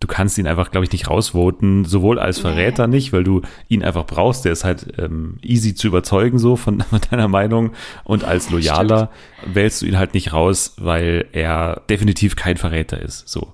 [0.00, 3.84] du kannst ihn einfach, glaube ich, nicht rausvoten, sowohl als Verräter nicht, weil du ihn
[3.84, 4.44] einfach brauchst.
[4.46, 7.72] Der ist halt ähm, easy zu überzeugen so von, von deiner Meinung
[8.04, 9.10] und als Loyaler
[9.44, 13.28] wählst du ihn halt nicht raus, weil er definitiv kein Verräter ist.
[13.28, 13.52] So,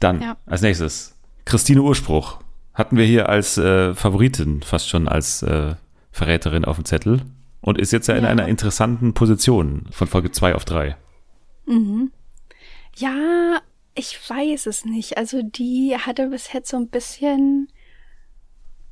[0.00, 0.36] dann Ja.
[0.46, 2.38] als nächstes Christine Urspruch
[2.72, 5.74] hatten wir hier als äh, Favoritin fast schon als äh,
[6.10, 7.20] Verräterin auf dem Zettel
[7.60, 8.30] und ist jetzt ja in Ja.
[8.30, 10.96] einer interessanten Position von Folge zwei auf drei.
[12.96, 13.58] Ja,
[13.94, 15.16] ich weiß es nicht.
[15.16, 17.68] Also die hatte bis jetzt so ein bisschen,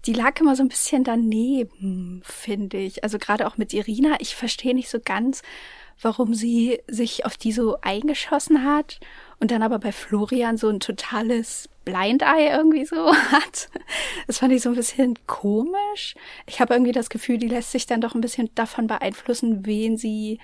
[0.06, 3.02] die lag immer so ein bisschen daneben, finde ich.
[3.04, 4.16] Also gerade auch mit Irina.
[4.20, 5.42] Ich verstehe nicht so ganz,
[6.00, 9.00] warum sie sich auf die so eingeschossen hat
[9.40, 13.68] und dann aber bei Florian so ein totales Blind Eye irgendwie so hat.
[14.26, 16.14] Das fand ich so ein bisschen komisch.
[16.46, 19.96] Ich habe irgendwie das Gefühl, die lässt sich dann doch ein bisschen davon beeinflussen, wen
[19.96, 20.38] sie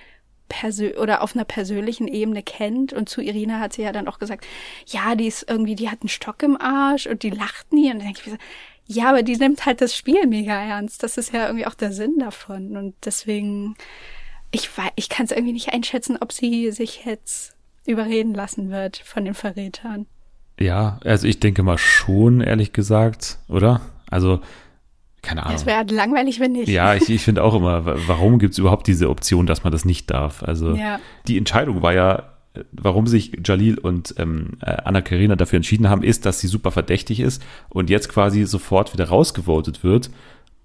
[0.48, 2.92] persö oder auf einer persönlichen Ebene kennt.
[2.92, 4.46] Und zu Irina hat sie ja dann auch gesagt,
[4.87, 7.90] ja, die ist irgendwie, die hat einen Stock im Arsch und die lacht nie.
[7.92, 8.38] Und dann denke ich mir so,
[8.87, 11.02] ja, aber die nimmt halt das Spiel mega ernst.
[11.02, 12.76] Das ist ja irgendwie auch der Sinn davon.
[12.76, 13.76] Und deswegen,
[14.50, 17.54] ich weiß, ich kann es irgendwie nicht einschätzen, ob sie sich jetzt
[17.87, 20.06] überreden lassen wird von den Verrätern.
[20.58, 23.80] Ja, also ich denke mal schon, ehrlich gesagt, oder?
[24.11, 24.40] Also,
[25.22, 25.57] keine Ahnung.
[25.57, 26.68] Es wäre langweilig, wenn nicht.
[26.68, 29.72] Ja, ich, ich finde auch immer, wa- warum gibt es überhaupt diese Option, dass man
[29.72, 30.42] das nicht darf?
[30.42, 31.00] Also Ja.
[31.26, 32.31] die Entscheidung war ja,
[32.72, 36.70] warum sich Jalil und ähm, äh, Anna Karina dafür entschieden haben, ist, dass sie super
[36.70, 40.11] verdächtig ist und jetzt quasi sofort wieder rausgevotet wird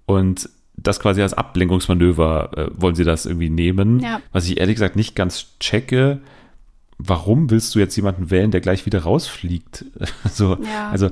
[0.06, 4.20] und das quasi als Ablenkungsmanöver äh, wollen sie das irgendwie nehmen, Ja.
[4.32, 6.20] was ich ehrlich gesagt nicht ganz checke.
[6.98, 9.84] Warum willst du jetzt jemanden wählen, der gleich wieder rausfliegt?
[10.32, 10.90] so, Ja.
[10.90, 11.10] also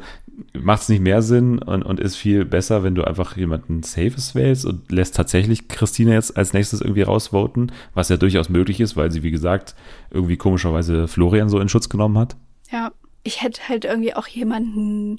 [0.54, 4.34] macht es nicht mehr Sinn und, und ist viel besser, wenn du einfach jemanden Safes
[4.34, 8.96] wählst und lässt tatsächlich Christine jetzt als nächstes irgendwie rausvoten, was ja durchaus möglich ist,
[8.96, 9.74] weil sie, wie gesagt,
[10.10, 12.36] irgendwie komischerweise Florian so in Schutz genommen hat.
[12.70, 12.92] Ja,
[13.24, 15.18] ich hätte halt irgendwie auch jemanden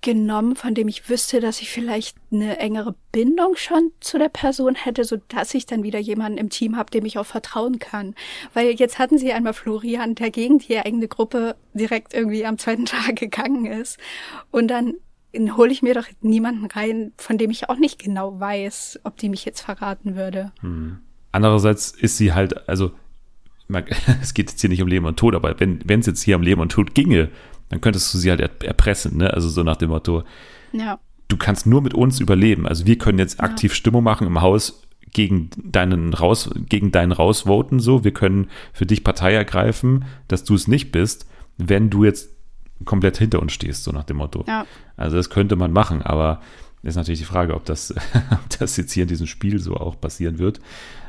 [0.00, 4.74] genommen, von dem ich wüsste, dass ich vielleicht eine engere Bindung schon zu der Person
[4.74, 8.14] hätte, so dass ich dann wieder jemanden im Team habe, dem ich auch vertrauen kann.
[8.54, 12.84] Weil jetzt hatten sie einmal Florian, der gegen die eigene Gruppe direkt irgendwie am zweiten
[12.86, 13.98] Tag gegangen ist.
[14.50, 14.94] Und dann
[15.56, 19.28] hole ich mir doch niemanden rein, von dem ich auch nicht genau weiß, ob die
[19.28, 20.52] mich jetzt verraten würde.
[21.32, 22.92] Andererseits ist sie halt, also
[24.22, 26.42] es geht jetzt hier nicht um Leben und Tod, aber wenn es jetzt hier um
[26.42, 27.28] Leben und Tod ginge,
[27.68, 29.32] dann könntest du sie halt er- erpressen, ne?
[29.32, 30.22] Also so nach dem Motto,
[30.72, 32.66] Ja, du kannst nur mit uns überleben.
[32.66, 37.80] Also wir können jetzt aktiv Stimmung machen im Haus gegen deinen raus, gegen deinen rausvoten,
[37.80, 38.04] so.
[38.04, 41.26] Wir können für dich Partei ergreifen, dass du es nicht bist,
[41.56, 42.30] wenn du jetzt
[42.84, 44.44] komplett hinter uns stehst, so nach dem Motto.
[44.46, 44.64] ja.
[44.96, 46.40] Also das könnte man machen, aber
[46.82, 47.92] ist natürlich die Frage, ob das,
[48.30, 50.60] ob das jetzt hier in diesem Spiel so auch passieren wird.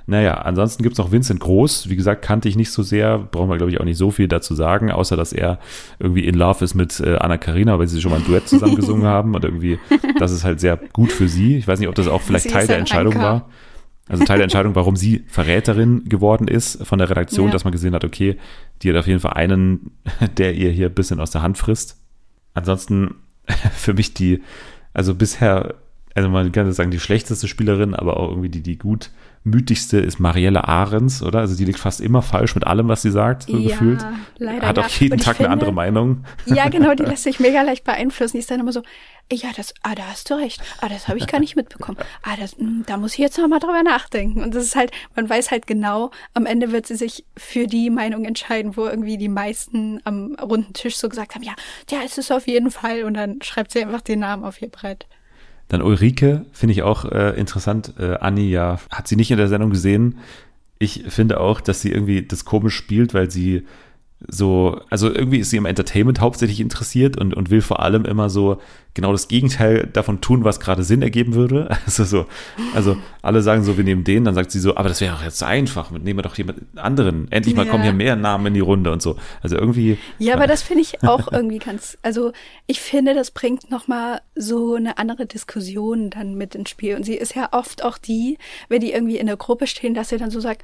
[0.08, 1.88] Naja, ansonsten gibt's noch Vincent Groß.
[1.90, 3.20] Wie gesagt, kannte ich nicht so sehr.
[3.20, 5.60] Brauchen wir, glaube ich, auch nicht so viel dazu sagen, außer dass er
[6.00, 8.76] irgendwie in Love ist mit äh, Anna Karina, weil sie schon mal ein Duett zusammen
[8.76, 9.36] gesungen haben.
[9.36, 9.78] Und irgendwie,
[10.18, 11.58] das ist halt sehr gut für sie.
[11.58, 13.24] Ich weiß nicht, ob das auch vielleicht Sie Teil der Entscheidung Anker.
[13.24, 13.50] war.
[14.08, 17.52] Also Teil der Entscheidung, warum sie Verräterin geworden ist von der Redaktion, Ja.
[17.52, 18.38] dass man gesehen hat, okay,
[18.82, 19.92] die hat auf jeden Fall einen,
[20.40, 21.98] der ihr hier ein bisschen aus der Hand frisst.
[22.56, 23.14] Ansonsten
[23.76, 24.42] für mich die,
[24.94, 25.76] also bisher,
[26.16, 29.12] also man kann sagen, die schlechteste Spielerin, aber auch irgendwie die, die gut
[29.44, 31.40] mütigste ist Marielle Ahrens, oder?
[31.40, 34.06] Also die liegt fast immer falsch mit allem, was sie sagt, so Ja, gefühlt.
[34.38, 34.84] leider Hat ja.
[34.86, 36.24] auch jeden Und ich Tag eine finde- andere Meinung.
[36.46, 38.34] Ja, genau, die lässt sich mega leicht beeinflussen.
[38.38, 38.82] Die ist dann immer so,
[39.32, 40.62] ja, das, ah, da hast du recht.
[40.82, 41.98] Ah, das habe ich gar nicht mitbekommen.
[42.24, 44.42] Ah, das, hm, da muss ich jetzt noch mal drüber nachdenken.
[44.44, 47.90] Und das ist halt, man weiß halt genau, am Ende wird sie sich für die
[47.90, 51.54] Meinung entscheiden, wo irgendwie die meisten am runden Tisch so gesagt haben, ja,
[51.92, 53.04] der ist es auf jeden Fall.
[53.04, 55.08] Und dann schreibt sie einfach den Namen auf ihr Brett.
[55.70, 57.94] Dann Ulrike, finde ich auch äh, interessant.
[57.98, 60.18] Äh, Anni, ja, hat sie nicht in der Sendung gesehen.
[60.80, 63.66] Ich finde auch, dass sie irgendwie das komisch spielt, weil sie
[64.28, 68.30] so, also irgendwie ist sie im Entertainment hauptsächlich interessiert und, und will vor allem immer
[68.30, 68.60] so
[68.94, 71.70] genau das Gegenteil davon tun, was gerade Sinn ergeben würde.
[71.86, 72.26] Also so,
[72.76, 75.24] also alle sagen so, wir nehmen den, dann sagt sie so, aber das wäre doch
[75.24, 77.32] jetzt einfach, nehmen wir doch jemand anderen.
[77.32, 77.72] Endlich mal Ja.
[77.72, 79.16] kommen hier mehr Namen in die Runde und so.
[79.42, 82.32] Also irgendwie, Ja, aber das finde ich auch irgendwie ganz, also
[82.68, 86.96] ich finde, das bringt nochmal so eine andere Diskussion dann mit ins Spiel.
[86.96, 90.10] Und sie ist ja oft auch die, wenn die irgendwie in der Gruppe stehen, dass
[90.10, 90.64] sie dann so sagt,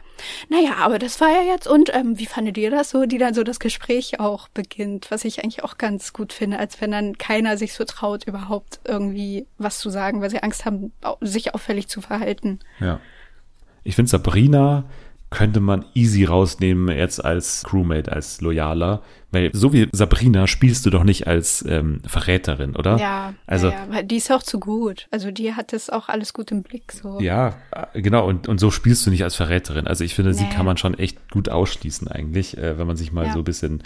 [0.49, 3.33] naja, aber das war ja jetzt und ähm, wie fandet ihr das so, die dann
[3.33, 7.17] so das Gespräch auch beginnt, was ich eigentlich auch ganz gut finde, als wenn dann
[7.17, 11.87] keiner sich so traut, überhaupt irgendwie was zu sagen, weil sie Angst haben, sich auffällig
[11.87, 12.59] zu verhalten.
[12.79, 12.99] ja.
[13.87, 14.85] Ich finde Sabrina
[15.35, 20.89] könnte man easy rausnehmen jetzt als Crewmate, als Loyaler, weil so wie Sabrina spielst du
[20.89, 22.97] doch nicht als ähm, Verräterin, oder?
[22.97, 25.07] Ja, Also ja, die ist auch zu gut.
[25.11, 27.19] Also die hat das auch alles gut im Blick, so.
[27.19, 27.55] Ja,
[27.93, 29.87] äh, genau, und, und so spielst du nicht als Verräterin.
[29.87, 30.49] Also ich finde, sie Nee.
[30.53, 33.33] kann man schon echt gut ausschließen eigentlich, äh, wenn man sich mal Ja.
[33.33, 33.83] so ein bisschen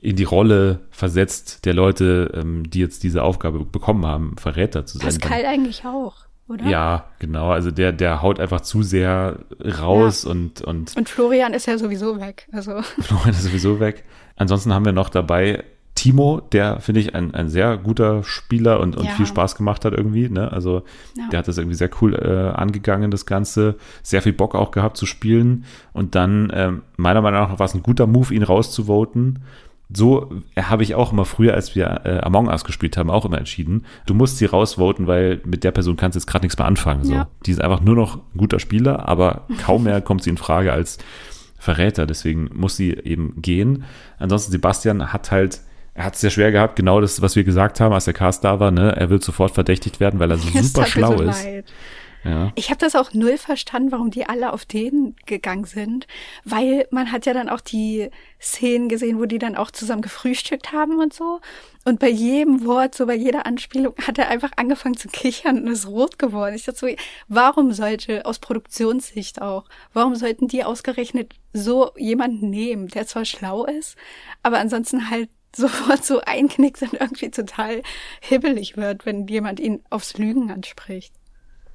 [0.00, 4.98] in die Rolle versetzt der Leute, ähm, die jetzt diese Aufgabe bekommen haben, Verräter zu
[4.98, 5.08] sein.
[5.08, 6.14] Dann- Pascal eigentlich auch,
[6.48, 6.64] oder?
[6.66, 9.38] ja, genau, also der, der haut einfach zu sehr
[9.80, 12.48] raus und, und Und Florian ist ja sowieso weg.
[12.52, 14.04] Also Florian ist sowieso weg.
[14.36, 18.96] Ansonsten haben wir noch dabei Timo, der, finde ich, ein, ein sehr guter Spieler und,
[18.96, 19.12] und Ja.
[19.12, 20.28] viel Spaß gemacht hat irgendwie.
[20.28, 20.50] Ne?
[20.52, 20.82] Also
[21.16, 21.28] Ja.
[21.30, 23.76] der hat das irgendwie sehr cool äh, angegangen, das Ganze.
[24.02, 25.64] Sehr viel Bock auch gehabt zu spielen.
[25.92, 29.38] Und dann, ähm, meiner Meinung nach, war es ein guter Move, ihn rauszuvoten.
[29.92, 33.24] So äh, habe ich auch immer früher, als wir äh, Among Us gespielt haben, auch
[33.24, 33.84] immer entschieden.
[34.06, 37.04] Du musst sie rausvoten, weil mit der Person kannst du jetzt gerade nichts mehr anfangen.
[37.04, 37.12] So.
[37.12, 37.28] Ja.
[37.46, 40.72] Die ist einfach nur noch ein guter Spieler, aber kaum mehr kommt sie in Frage
[40.72, 40.98] als
[41.58, 42.06] Verräter.
[42.06, 43.84] Deswegen muss sie eben gehen.
[44.18, 45.60] Ansonsten Sebastian hat halt,
[45.94, 48.44] er hat es sehr schwer gehabt, genau das, was wir gesagt haben, als der Cast
[48.44, 48.70] da war.
[48.70, 48.96] Ne?
[48.96, 51.44] Er wird sofort verdächtigt werden, weil er so super schlau ist.
[51.44, 51.72] leid.
[52.24, 52.52] Ja.
[52.54, 56.06] Ich habe das auch null verstanden, warum die alle auf den gegangen sind,
[56.44, 58.10] weil man hat ja dann auch die
[58.40, 61.40] Szenen gesehen, wo die dann auch zusammen gefrühstückt haben und so.
[61.84, 65.66] Und bei jedem Wort, so bei jeder Anspielung, hat er einfach angefangen zu kichern und
[65.66, 66.54] ist rot geworden.
[66.54, 66.86] Ich dachte so,
[67.28, 73.66] warum sollte, aus Produktionssicht auch, warum sollten die ausgerechnet so jemanden nehmen, der zwar schlau
[73.66, 73.96] ist,
[74.42, 77.82] aber ansonsten halt sofort so einknickt und irgendwie total
[78.20, 81.12] hibbelig wird, wenn jemand ihn aufs Lügen anspricht.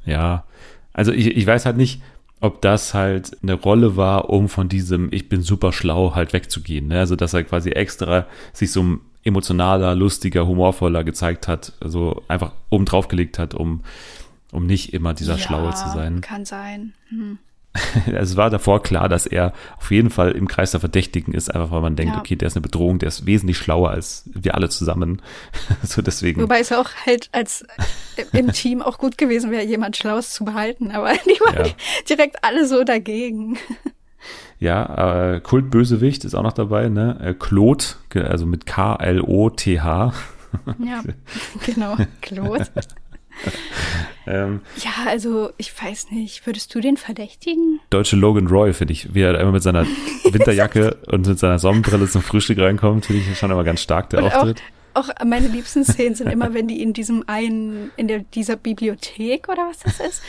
[0.05, 0.45] Ja,
[0.93, 2.01] also ich, ich weiß halt nicht,
[2.41, 6.88] ob das halt eine Rolle war, um von diesem Ich bin super schlau halt wegzugehen.
[6.88, 6.99] Ne?
[6.99, 12.85] Also dass er quasi extra sich so emotionaler, lustiger, humorvoller gezeigt hat, also einfach oben
[12.85, 13.81] drauf gelegt hat, um,
[14.51, 16.21] um nicht immer dieser Schlaue zu sein.
[16.21, 16.93] Kann sein.
[17.09, 17.38] Hm.
[18.08, 21.53] Also es war davor klar, dass er auf jeden Fall im Kreis der Verdächtigen ist,
[21.53, 22.19] einfach weil man denkt, Ja.
[22.19, 25.21] okay, der ist eine Bedrohung, der ist wesentlich schlauer als wir alle zusammen.
[25.84, 26.41] so deswegen.
[26.41, 27.65] Wobei es auch halt als
[28.34, 31.71] im Team auch gut gewesen wäre, jemand Schlaues zu behalten, aber die waren Ja.
[32.10, 33.58] direkt alle so dagegen.
[34.60, 37.17] Ja, äh, Kultbösewicht ist auch noch dabei, ne?
[37.21, 40.13] Äh, Claude, also mit K-L-O-T-H.
[40.79, 41.03] Ja,
[41.65, 41.95] genau.
[42.21, 42.65] Claude.
[44.28, 47.80] Ähm, Ja, also ich weiß nicht, würdest du den verdächtigen?
[47.89, 49.88] deutsche Logan Roy, finde ich, wie er immer mit seiner
[50.23, 54.19] Winterjacke und mit seiner Sonnenbrille zum Frühstück reinkommt, finde ich schon immer ganz stark, der
[54.19, 54.60] Und Auftritt.
[54.60, 54.78] auch
[55.25, 59.67] meine liebsten Szenen sind immer, wenn die in diesem einen, in der, dieser Bibliothek oder
[59.69, 60.21] was das ist,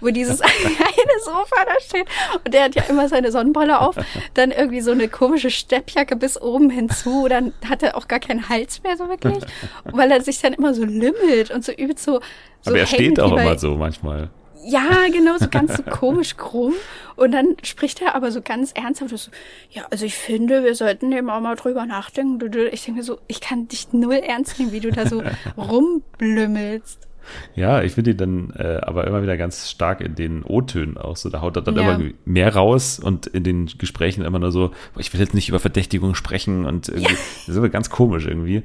[0.00, 2.06] wo dieses eine Sofa da steht
[2.44, 3.96] und der hat ja immer seine Sonnenbrille auf,
[4.34, 8.48] dann irgendwie so eine komische Steppjacke bis oben hinzu, dann hat er auch gar keinen
[8.48, 9.38] Hals mehr so wirklich,
[9.84, 12.20] weil er sich dann immer so lümmelt und so übelst so,
[12.62, 14.30] so Aber er steht auch bei- immer so manchmal.
[14.66, 16.74] Ja, genau, so ganz so komisch krumm.
[17.16, 19.30] Und dann spricht er aber so ganz ernsthaft so,
[19.70, 22.38] ja, also ich finde, wir sollten eben auch mal drüber nachdenken.
[22.72, 25.22] Ich denke mir so, ich kann dich null ernst nehmen, wie du da so
[25.56, 27.06] rumblümmelst.
[27.54, 31.16] Ja, ich finde ihn dann äh, aber immer wieder ganz stark in den O-Tönen auch
[31.16, 31.28] so.
[31.28, 31.94] Da haut er dann Ja.
[31.96, 35.48] immer mehr raus und in den Gesprächen immer nur so, "Boah, ich will jetzt nicht
[35.50, 38.62] über Verdächtigung sprechen und irgendwie, das ist immer ganz komisch irgendwie.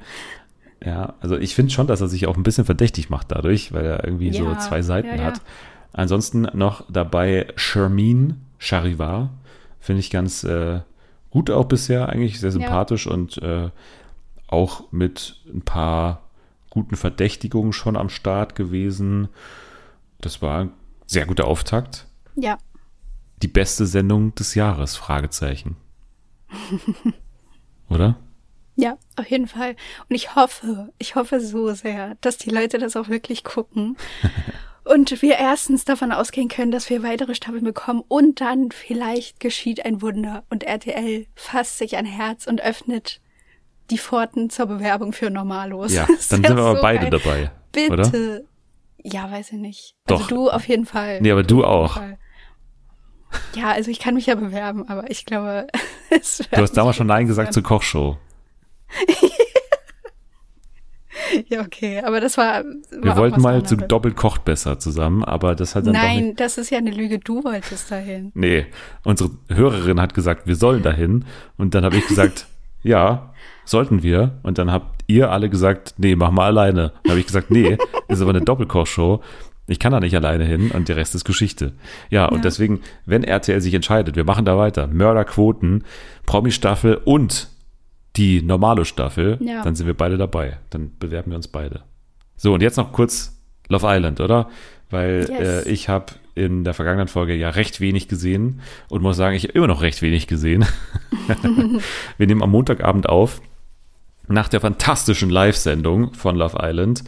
[0.85, 3.85] Ja, also ich finde schon, dass er sich auch ein bisschen verdächtig macht dadurch, weil
[3.85, 5.23] er irgendwie so Ja, zwei Seiten ja, ja.
[5.23, 5.41] hat.
[5.93, 9.29] Ansonsten noch dabei Shermine Charivar,
[9.79, 10.81] finde ich ganz äh,
[11.29, 13.69] gut auch bisher, eigentlich sehr sympathisch und äh,
[14.47, 16.29] auch mit ein paar
[16.69, 19.29] guten Verdächtigungen schon am Start gewesen.
[20.19, 20.71] Das war ein
[21.05, 22.07] sehr guter Auftakt.
[22.35, 22.57] Ja,
[23.41, 25.75] Die beste Sendung des Jahres, Fragezeichen.
[27.89, 28.15] Oder?
[28.75, 29.75] ja, auf jeden Fall.
[30.09, 33.97] Und ich hoffe, ich hoffe so sehr, dass die Leute das auch wirklich gucken.
[34.85, 39.85] Und wir erstens davon ausgehen können, dass wir weitere Staffeln bekommen und dann vielleicht geschieht
[39.85, 43.21] ein Wunder und RTL fasst sich ein Herz und öffnet
[43.89, 45.93] die Pforten zur Bewerbung für Normalos.
[45.93, 47.09] Ja, dann sind wir aber so beide geil.
[47.09, 47.51] dabei.
[47.71, 47.93] Bitte.
[47.93, 48.41] Oder?
[49.03, 49.95] Ja, weiß ich nicht.
[50.05, 50.21] Doch.
[50.21, 51.21] Also du auf jeden Fall.
[51.21, 51.99] Nee, aber du auch.
[53.55, 55.67] Ja, also ich kann mich ja bewerben, aber ich glaube,
[56.09, 58.17] es Du hast damals schon Nein gesagt zur Kochshow.
[61.49, 62.63] Ja, okay, aber das war.
[62.63, 63.87] war Wir wollten mal zu anderes.
[63.89, 65.93] doppelt kocht besser zusammen, aber das hat dann.
[65.93, 67.19] Nein, das ist ja eine Lüge.
[67.19, 68.31] Du wolltest dahin.
[68.35, 68.65] Nee,
[69.03, 71.25] unsere Hörerin hat gesagt, wir sollen dahin.
[71.57, 72.47] Und dann habe ich gesagt,
[72.83, 73.33] ja,
[73.65, 74.39] sollten wir.
[74.43, 76.91] Und dann habt ihr alle gesagt, nee, mach mal alleine.
[77.03, 79.21] Dann habe ich gesagt, nee, ist aber eine Doppelkochshow.
[79.67, 81.71] Ich kann da nicht alleine hin und der Rest ist Geschichte.
[82.09, 82.41] Ja, und Ja.
[82.41, 85.85] deswegen, wenn RTL sich entscheidet, wir machen da weiter, Mörderquoten,
[86.25, 87.47] Promi-Staffel und
[88.15, 89.63] die normale Staffel, Ja.
[89.63, 90.57] dann sind wir beide dabei.
[90.69, 91.81] Dann bewerben wir uns beide.
[92.35, 94.49] So, und jetzt noch kurz Love Island, oder?
[94.89, 95.65] Weil Yes.
[95.65, 99.43] äh, ich habe in der vergangenen Folge ja recht wenig gesehen und muss sagen, ich
[99.43, 100.65] habe immer noch recht wenig gesehen.
[102.17, 103.41] wir nehmen am Montagabend auf,
[104.27, 107.03] nach der fantastischen Live-Sendung von Love Island,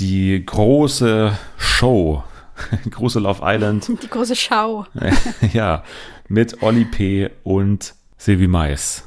[0.00, 2.22] die große Show,
[2.90, 4.86] große Love Island, Die große Schau.
[5.52, 5.82] ja,
[6.28, 7.30] mit Olli P.
[7.42, 9.04] und Silvi Mais.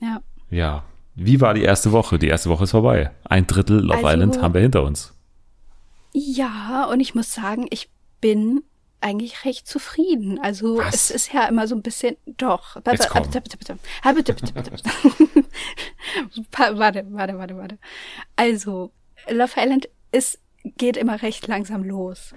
[0.00, 0.20] Ja.
[0.50, 0.84] Ja,
[1.14, 2.18] wie war die erste Woche?
[2.18, 3.10] Die erste Woche ist vorbei.
[3.24, 5.14] Ein Drittel Love Also- Island haben wir hinter uns.
[6.12, 7.88] Ja, und ich muss sagen, ich
[8.20, 8.62] bin
[9.00, 10.38] eigentlich recht zufrieden.
[10.42, 10.94] Also Was?
[10.94, 12.76] es ist ja immer so ein bisschen doch.
[12.86, 13.24] Jetzt komm.
[16.58, 17.78] Warte, warte, warte, warte.
[18.36, 18.90] Also,
[19.28, 22.34] Love Island ist, geht immer recht langsam los.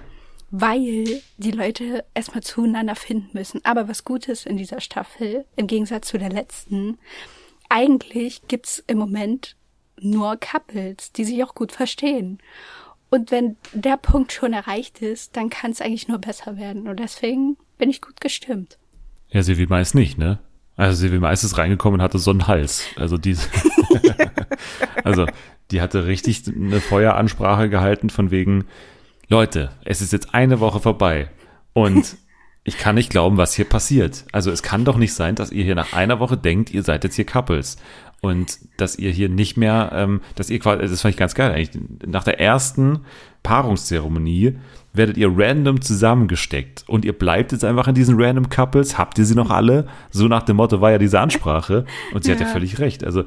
[0.52, 3.62] Weil die Leute erstmal zueinander finden müssen.
[3.65, 6.99] Aber was Gutes in dieser Staffel, im Gegensatz zu der letzten,
[7.74, 9.56] eigentlich gibt's im Moment
[10.00, 12.38] nur Couples, die sich auch gut verstehen.
[13.10, 16.88] Und wenn der Punkt schon erreicht ist, dann kann es eigentlich nur besser werden.
[16.88, 18.78] Und deswegen bin ich gut gestimmt.
[19.30, 20.40] Ja, Silvi Mais nicht, ne?
[20.76, 22.86] Also Silvi Mais ist reingekommen und hatte so einen Hals.
[22.96, 23.38] Also die,
[25.04, 25.26] also
[25.72, 28.66] die hatte richtig eine Feueransprache gehalten von wegen,
[29.30, 31.30] Leute, es ist jetzt eine Woche vorbei
[31.74, 32.18] und
[32.63, 34.26] ich kann nicht glauben, was hier passiert.
[34.32, 37.04] Also es kann doch nicht sein, dass ihr hier nach einer Woche denkt, ihr seid
[37.04, 37.78] jetzt hier Couples
[38.21, 41.52] und dass ihr hier nicht mehr, ähm, dass ihr quasi, das fand ich ganz geil
[41.52, 43.02] eigentlich, nach der ersten
[43.43, 44.58] Paarungszeremonie
[44.93, 49.26] werdet ihr random zusammengesteckt und ihr bleibt jetzt einfach in diesen random Couples, habt ihr
[49.26, 49.88] sie noch alle?
[50.12, 52.52] So nach dem Motto war ja diese Ansprache und sie hat ja Ja.
[52.54, 53.04] völlig recht.
[53.04, 53.23] Also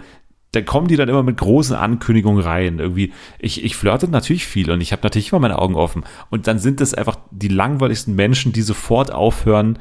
[0.57, 2.79] da kommen die dann immer mit großen Ankündigungen rein.
[2.79, 6.05] Irgendwie, ich, ich flirte natürlich viel und ich habe natürlich immer meine Augen offen.
[6.31, 9.79] Und dann sind es einfach die langweiligsten Menschen, die sofort aufhören,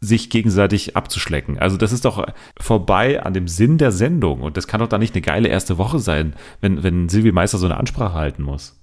[0.00, 1.58] sich gegenseitig abzuschlecken.
[1.58, 2.26] Also das ist doch
[2.58, 4.40] vorbei an dem Sinn der Sendung.
[4.40, 7.58] Und das kann doch da nicht eine geile erste Woche sein, wenn, wenn Silvi Meister
[7.58, 8.80] so eine Ansprache halten muss.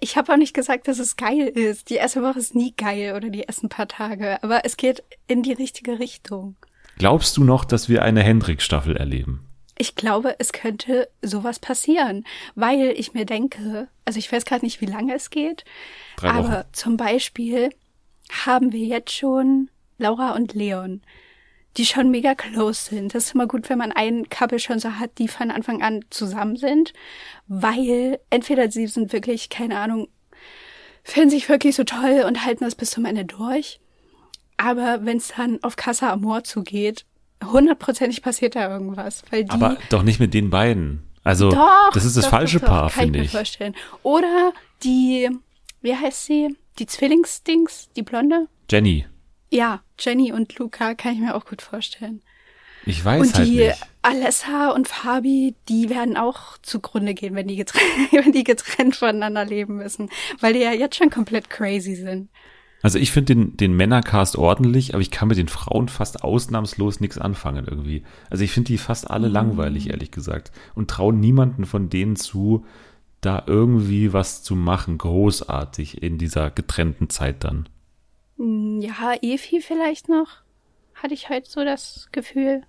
[0.00, 1.90] Ich habe auch nicht gesagt, dass es geil ist.
[1.90, 4.42] Die erste Woche ist nie geil oder die ersten paar Tage.
[4.42, 6.56] Aber es geht in die richtige Richtung.
[6.96, 9.51] Glaubst du noch, dass wir eine Hendrik-Staffel erleben?
[9.82, 14.80] Ich glaube, es könnte sowas passieren, weil ich mir denke, also ich weiß gerade nicht,
[14.80, 15.64] wie lange es geht,
[16.18, 16.64] Drei aber Wochen.
[16.72, 17.70] zum Beispiel
[18.44, 21.02] haben wir jetzt schon Laura und Leon,
[21.76, 23.12] die schon mega close sind.
[23.12, 26.04] Das ist immer gut, wenn man einen Couple schon so hat, die von Anfang an
[26.10, 26.92] zusammen sind,
[27.48, 30.06] weil entweder sie sind wirklich, keine Ahnung,
[31.02, 33.80] finden sich wirklich so toll und halten das bis zum Ende durch.
[34.58, 37.04] Aber wenn es dann auf Casa Amor zugeht,
[37.44, 41.02] hundertprozentig passiert da irgendwas, weil die Aber doch nicht mit den beiden.
[41.24, 43.26] Also, doch, das ist das doch, falsche doch, Paar, kann finde ich.
[43.26, 43.32] ich.
[43.32, 43.74] Mir vorstellen.
[44.02, 44.52] Oder
[44.82, 45.30] die,
[45.80, 46.56] wie heißt sie?
[46.78, 48.48] Die Zwillingsdings, die Blonde?
[48.70, 49.06] Jenny,
[49.50, 52.22] Ja, Jenny und Luca kann ich mir auch gut vorstellen.
[52.86, 53.86] ich weiß und halt die nicht.
[54.00, 59.44] Alessa und Fabi, die werden auch zugrunde gehen, wenn die, getrennt, wenn die getrennt voneinander
[59.44, 62.30] leben müssen, weil die ja jetzt schon komplett crazy sind.
[62.82, 66.98] Also ich finde den, den Männercast ordentlich, aber ich kann mit den Frauen fast ausnahmslos
[67.00, 68.02] nichts anfangen irgendwie.
[68.28, 69.34] Also ich finde die fast alle Mhm.
[69.34, 70.50] langweilig, ehrlich gesagt.
[70.74, 72.64] Und traue niemanden von denen zu,
[73.20, 77.68] da irgendwie was zu machen, großartig in dieser getrennten Zeit dann.
[78.36, 80.28] Hm, Ja, Efi vielleicht noch,
[80.94, 82.62] hatte ich heute so das Gefühl.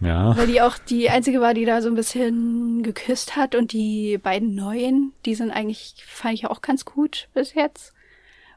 [0.00, 0.36] Ja.
[0.36, 4.18] Weil die auch die einzige war, die da so ein bisschen geküsst hat und die
[4.18, 7.92] beiden neuen, die sind eigentlich, fand ich auch ganz gut bis jetzt.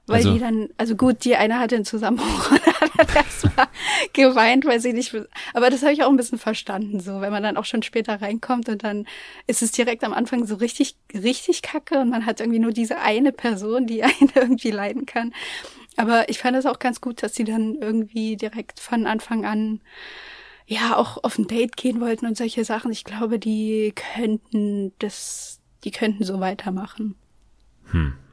[0.09, 2.65] Weil Also- die dann, also gut, die eine hatte einen Zusammenbruch und
[2.97, 3.67] hat erstmal
[4.13, 5.15] geweint, weil sie nicht,
[5.53, 8.21] aber das habe ich auch ein bisschen verstanden, so, wenn man dann auch schon später
[8.21, 9.05] reinkommt und dann
[9.47, 12.99] ist es direkt am Anfang so richtig, richtig kacke und man hat irgendwie nur diese
[12.99, 15.33] eine Person, die einen irgendwie leiden kann.
[15.97, 19.81] Aber ich fand es auch ganz gut, dass sie dann irgendwie direkt von Anfang an
[20.65, 22.91] ja auch auf ein Date gehen wollten und solche Sachen.
[22.91, 27.15] Ich glaube, die könnten das, die könnten so weitermachen.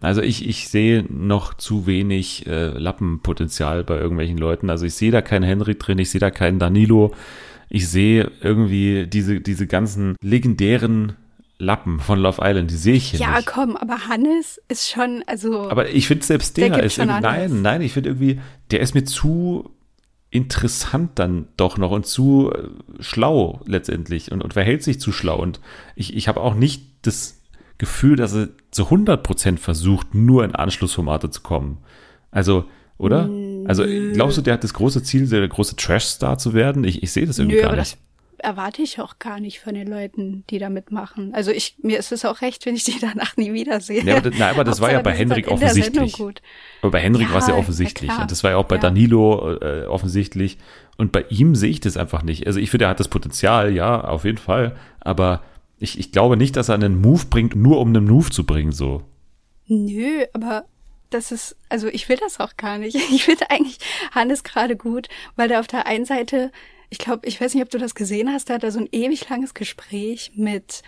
[0.00, 4.70] Also ich, ich sehe noch zu wenig äh, Lappenpotenzial bei irgendwelchen Leuten.
[4.70, 7.14] Also ich sehe da keinen Henry drin, ich sehe da keinen Danilo.
[7.68, 11.14] Ich sehe irgendwie diese, diese ganzen legendären
[11.59, 13.46] Lappen von Love Island, die sehe ich hier Ja, nicht.
[13.46, 17.62] komm, aber Hannes ist schon, also Aber ich finde selbst Der der, ist irgendwie, nein,
[17.62, 18.40] nein, ich finde irgendwie,
[18.70, 19.70] der ist mir zu
[20.30, 22.68] interessant dann doch noch und zu äh,
[23.02, 25.40] schlau letztendlich und, und verhält sich zu schlau.
[25.40, 25.61] Und
[25.94, 27.36] ich, ich habe auch nicht das
[27.78, 31.78] Gefühl, dass er zu 100% versucht, nur in Anschlussformate zu kommen.
[32.30, 32.64] Also,
[32.98, 33.28] oder?
[33.66, 36.84] Also, glaubst du, der hat das große Ziel, der große Trash-Star zu werden?
[36.84, 37.92] Ich, ich sehe das irgendwie Nö, gar aber nicht.
[37.94, 37.98] das
[38.38, 41.32] erwarte ich auch gar nicht von den Leuten, die da mitmachen.
[41.34, 44.02] Also ich, mir ist es auch recht, wenn ich die danach nie wiedersehe.
[44.04, 46.12] Ja, aber, das- na, aber das war ja bei Henrik Sendung offensichtlich.
[46.14, 46.42] Gut.
[46.82, 48.10] Aber bei Henrik Ja, war es ja ja, offensichtlich.
[48.18, 48.80] und das war ja auch bei Ja.
[48.82, 50.58] Danilo äh, offensichtlich.
[50.98, 52.46] Und bei ihm sehe ich das einfach nicht.
[52.46, 54.76] Also ich finde, er hat das Potenzial, ja, auf jeden Fall.
[55.00, 55.42] Aber
[55.78, 58.72] ich, ich glaube nicht, dass er einen Move bringt, nur um einen Move zu bringen,
[58.72, 59.02] so.
[59.66, 60.64] Nö, aber
[61.10, 62.96] das ist, also ich will das auch gar nicht.
[63.12, 63.78] Ich finde eigentlich
[64.12, 66.50] Hannes gerade gut, weil der auf der einen Seite,
[66.90, 68.88] ich glaube, ich weiß nicht, ob du das gesehen hast, da hat er so ein
[68.92, 70.82] ewig langes Gespräch mit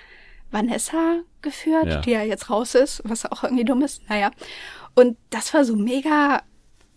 [0.51, 2.01] Vanessa geführt, Ja.
[2.01, 4.09] die ja jetzt raus ist, was auch irgendwie dumm ist.
[4.09, 4.31] Naja.
[4.95, 6.43] Und das war so mega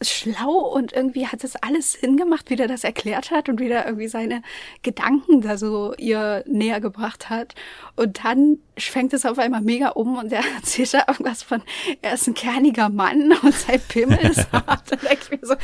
[0.02, 3.68] schlau und irgendwie hat es alles Sinn gemacht, wie der das erklärt hat und wie
[3.68, 4.42] der irgendwie seine
[4.82, 7.56] Gedanken da so ihr näher gebracht hat.
[7.96, 11.62] Und dann schwenkt es auf einmal mega um und er erzählt da irgendwas von,
[12.02, 14.92] er ist ein kerniger Mann und sein Pimmel ist hart.
[14.92, 15.56] Und denke ich mir so,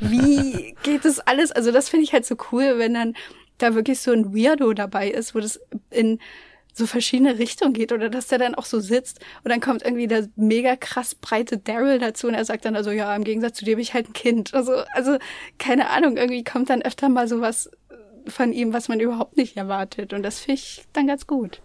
[0.00, 1.52] wie geht das alles?
[1.52, 3.14] Also das finde ich halt so cool, wenn dann
[3.58, 6.18] da wirklich so ein Weirdo dabei ist, wo das in
[6.72, 10.06] so verschiedene Richtungen geht oder dass der dann auch so sitzt und dann kommt irgendwie
[10.06, 13.64] der mega krass breite Daryl dazu und er sagt dann also ja im Gegensatz zu
[13.64, 15.18] dir bin ich halt ein Kind also also
[15.58, 17.70] keine Ahnung irgendwie kommt dann öfter mal sowas
[18.26, 21.60] von ihm was man überhaupt nicht erwartet und das finde ich dann ganz gut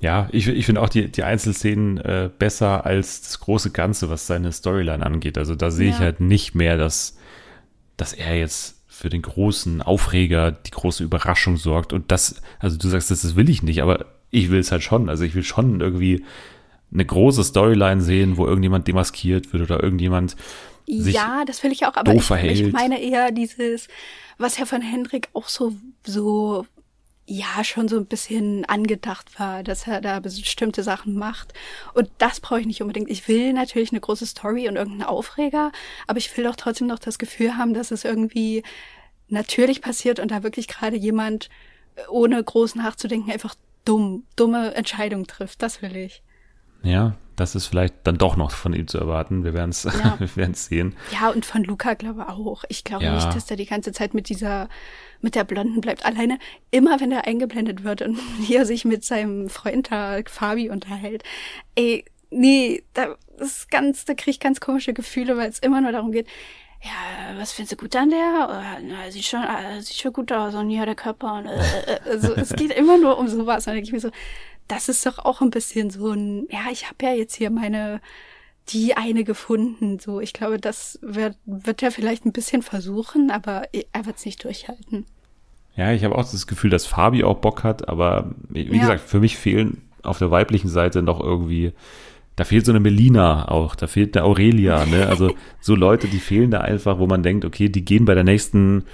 [0.00, 4.26] Ja, ich, ich finde auch die, die Einzelszenen äh, besser als das große Ganze, was
[4.26, 5.38] seine Storyline angeht.
[5.38, 6.06] Also da sehe ich Ja.
[6.06, 7.16] halt nicht mehr, dass,
[7.96, 11.92] dass er jetzt für den großen Aufreger, die große Überraschung sorgt.
[11.92, 15.08] Und das, also du sagst, das will ich nicht, aber ich will es halt schon.
[15.08, 16.24] Also ich will schon irgendwie
[16.92, 20.36] eine große Storyline sehen, wo irgendjemand demaskiert wird oder irgendjemand
[20.84, 23.86] sich ja das will ich auch aber ich, ich meine eher dieses
[24.36, 25.72] was ja von Hendrik auch so
[26.04, 26.66] so
[27.26, 31.54] ja schon so ein bisschen angedacht war, dass er da bestimmte Sachen macht.
[31.94, 33.08] Und das brauche ich nicht unbedingt.
[33.08, 35.70] Ich will natürlich eine große Story und irgendeinen Aufreger,
[36.08, 38.64] aber ich will doch trotzdem noch das Gefühl haben, dass es irgendwie
[39.28, 41.48] natürlich passiert und da wirklich gerade jemand
[41.94, 43.54] äh, ohne groß nachzudenken einfach
[43.84, 45.62] dumm, dumme Entscheidungen trifft.
[45.62, 46.22] Das will ich.
[46.82, 49.44] Ja, das ist vielleicht dann doch noch von ihm zu erwarten.
[49.44, 50.16] Wir werden es Ja.
[50.18, 50.96] wir werden's sehen.
[51.12, 52.64] Ja, und von Luca glaube auch.
[52.68, 53.14] Ich glaube Ja.
[53.14, 54.68] nicht, dass der die ganze Zeit mit dieser,
[55.20, 56.04] mit der Blonden bleibt.
[56.04, 56.38] Alleine
[56.70, 61.22] immer, wenn er eingeblendet wird und hier sich mit seinem Freund da, Fabi unterhält.
[61.74, 65.92] Ey, nee, da ist ganz, da krieg ich ganz komische Gefühle, weil es immer nur
[65.92, 66.26] darum geht,
[66.82, 68.46] ja, was findest du gut an der?
[68.48, 71.94] Oder, na, sieht schon, äh, sieht schon gut aus und ja, der Körper und, äh,
[71.94, 73.66] äh, also, es geht immer nur um sowas.
[73.66, 74.10] Und dann denke ich mir so,
[74.68, 78.00] das ist doch auch ein bisschen so ein, ja, ich habe ja jetzt hier meine,
[78.68, 79.98] die eine gefunden.
[79.98, 84.24] So, ich glaube, das wird, wird er vielleicht ein bisschen versuchen, aber er wird es
[84.24, 85.06] nicht durchhalten.
[85.74, 88.80] Ja, ich habe auch das Gefühl, dass Fabi auch Bock hat, aber wie Ja.
[88.80, 91.72] gesagt, für mich fehlen auf der weiblichen Seite noch irgendwie,
[92.36, 95.06] da fehlt so eine Melina auch, da fehlt eine Aurelia, ne?
[95.08, 98.24] Also so Leute, die fehlen da einfach, wo man denkt, okay, die gehen bei der
[98.24, 98.84] nächsten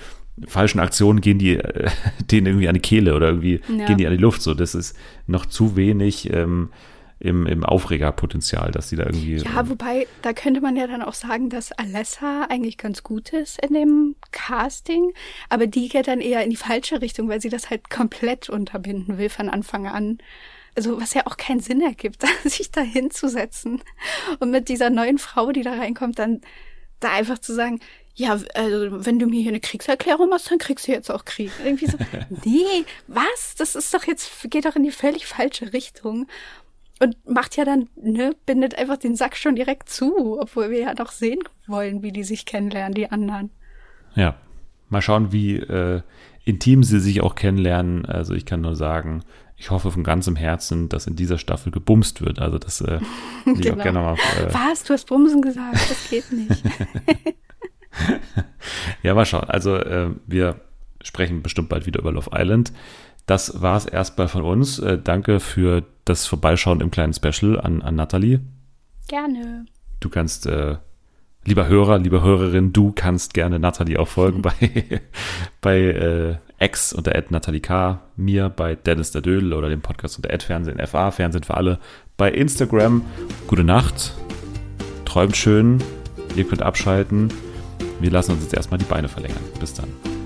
[0.47, 1.91] falschen Aktion, gehen die äh,
[2.31, 3.87] denen irgendwie an die Kehle oder irgendwie Ja.
[3.87, 4.43] gehen die an die Luft.
[4.43, 6.71] So, das ist noch zu wenig ähm,
[7.21, 9.37] im, im Aufregerpotenzial, dass die da irgendwie.
[9.37, 13.61] Ja, wobei, da könnte man ja dann auch sagen, dass Alessa eigentlich ganz gut ist
[13.65, 15.13] in dem Casting,
[15.49, 19.19] aber die geht dann eher in die falsche Richtung, weil sie das halt komplett unterbinden
[19.19, 20.19] will von Anfang an.
[20.79, 23.83] Also, was ja auch keinen Sinn ergibt, sich da hinzusetzen
[24.39, 26.41] und mit dieser neuen Frau, die da reinkommt, dann
[27.01, 27.81] da einfach zu sagen,
[28.15, 31.51] ja, also, wenn du mir hier eine Kriegserklärung machst, dann kriegst du jetzt auch Krieg.
[31.65, 31.99] Irgendwie so,
[32.45, 33.57] nee, was?
[33.59, 36.29] Das ist doch jetzt, geht doch in die völlig falsche Richtung.
[37.01, 40.95] Und macht ja dann, ne, bindet einfach den Sack schon direkt zu, obwohl wir ja
[40.95, 43.51] noch sehen wollen, wie die sich kennenlernen, die anderen.
[44.15, 44.37] Ja,
[44.91, 46.03] mal schauen, wie äh,
[46.45, 48.07] intim sie sich auch kennenlernen.
[48.07, 49.25] Also ich kann nur sagen,
[49.61, 52.39] ich hoffe von ganzem Herzen, dass in dieser Staffel gebumst wird.
[52.39, 53.01] Also das äh,
[53.45, 53.83] will ich auch Genau.
[53.83, 54.15] gerne mal.
[54.15, 54.85] Äh, Was?
[54.85, 56.63] Du hast Bumsen gesagt, das geht nicht.
[59.03, 59.49] ja, mal schauen.
[59.49, 60.61] Also äh, wir
[61.03, 62.73] sprechen bestimmt bald wieder über Love Island.
[63.27, 64.79] Das war es erstmal von uns.
[64.79, 68.41] Äh, danke für das Vorbeischauen im kleinen Special an, an Nathalie.
[69.09, 69.67] Gerne.
[70.01, 70.77] Du kannst, äh,
[71.45, 74.53] lieber Hörer, liebe Hörerin, du kannst gerne Nathalie auch folgen bei,
[75.61, 80.17] bei äh, X unter Ed Nathalie K, mir bei Dennis der Dödel oder dem Podcast
[80.17, 81.79] unter Ed Fernsehen FA, Fernsehen für alle,
[82.17, 83.03] bei Instagram.
[83.47, 84.15] Gute Nacht,
[85.05, 85.83] träumt schön,
[86.37, 87.33] ihr könnt abschalten.
[88.01, 89.43] Wir lassen uns jetzt erstmal die Beine verlängern.
[89.59, 90.18] Bis dann.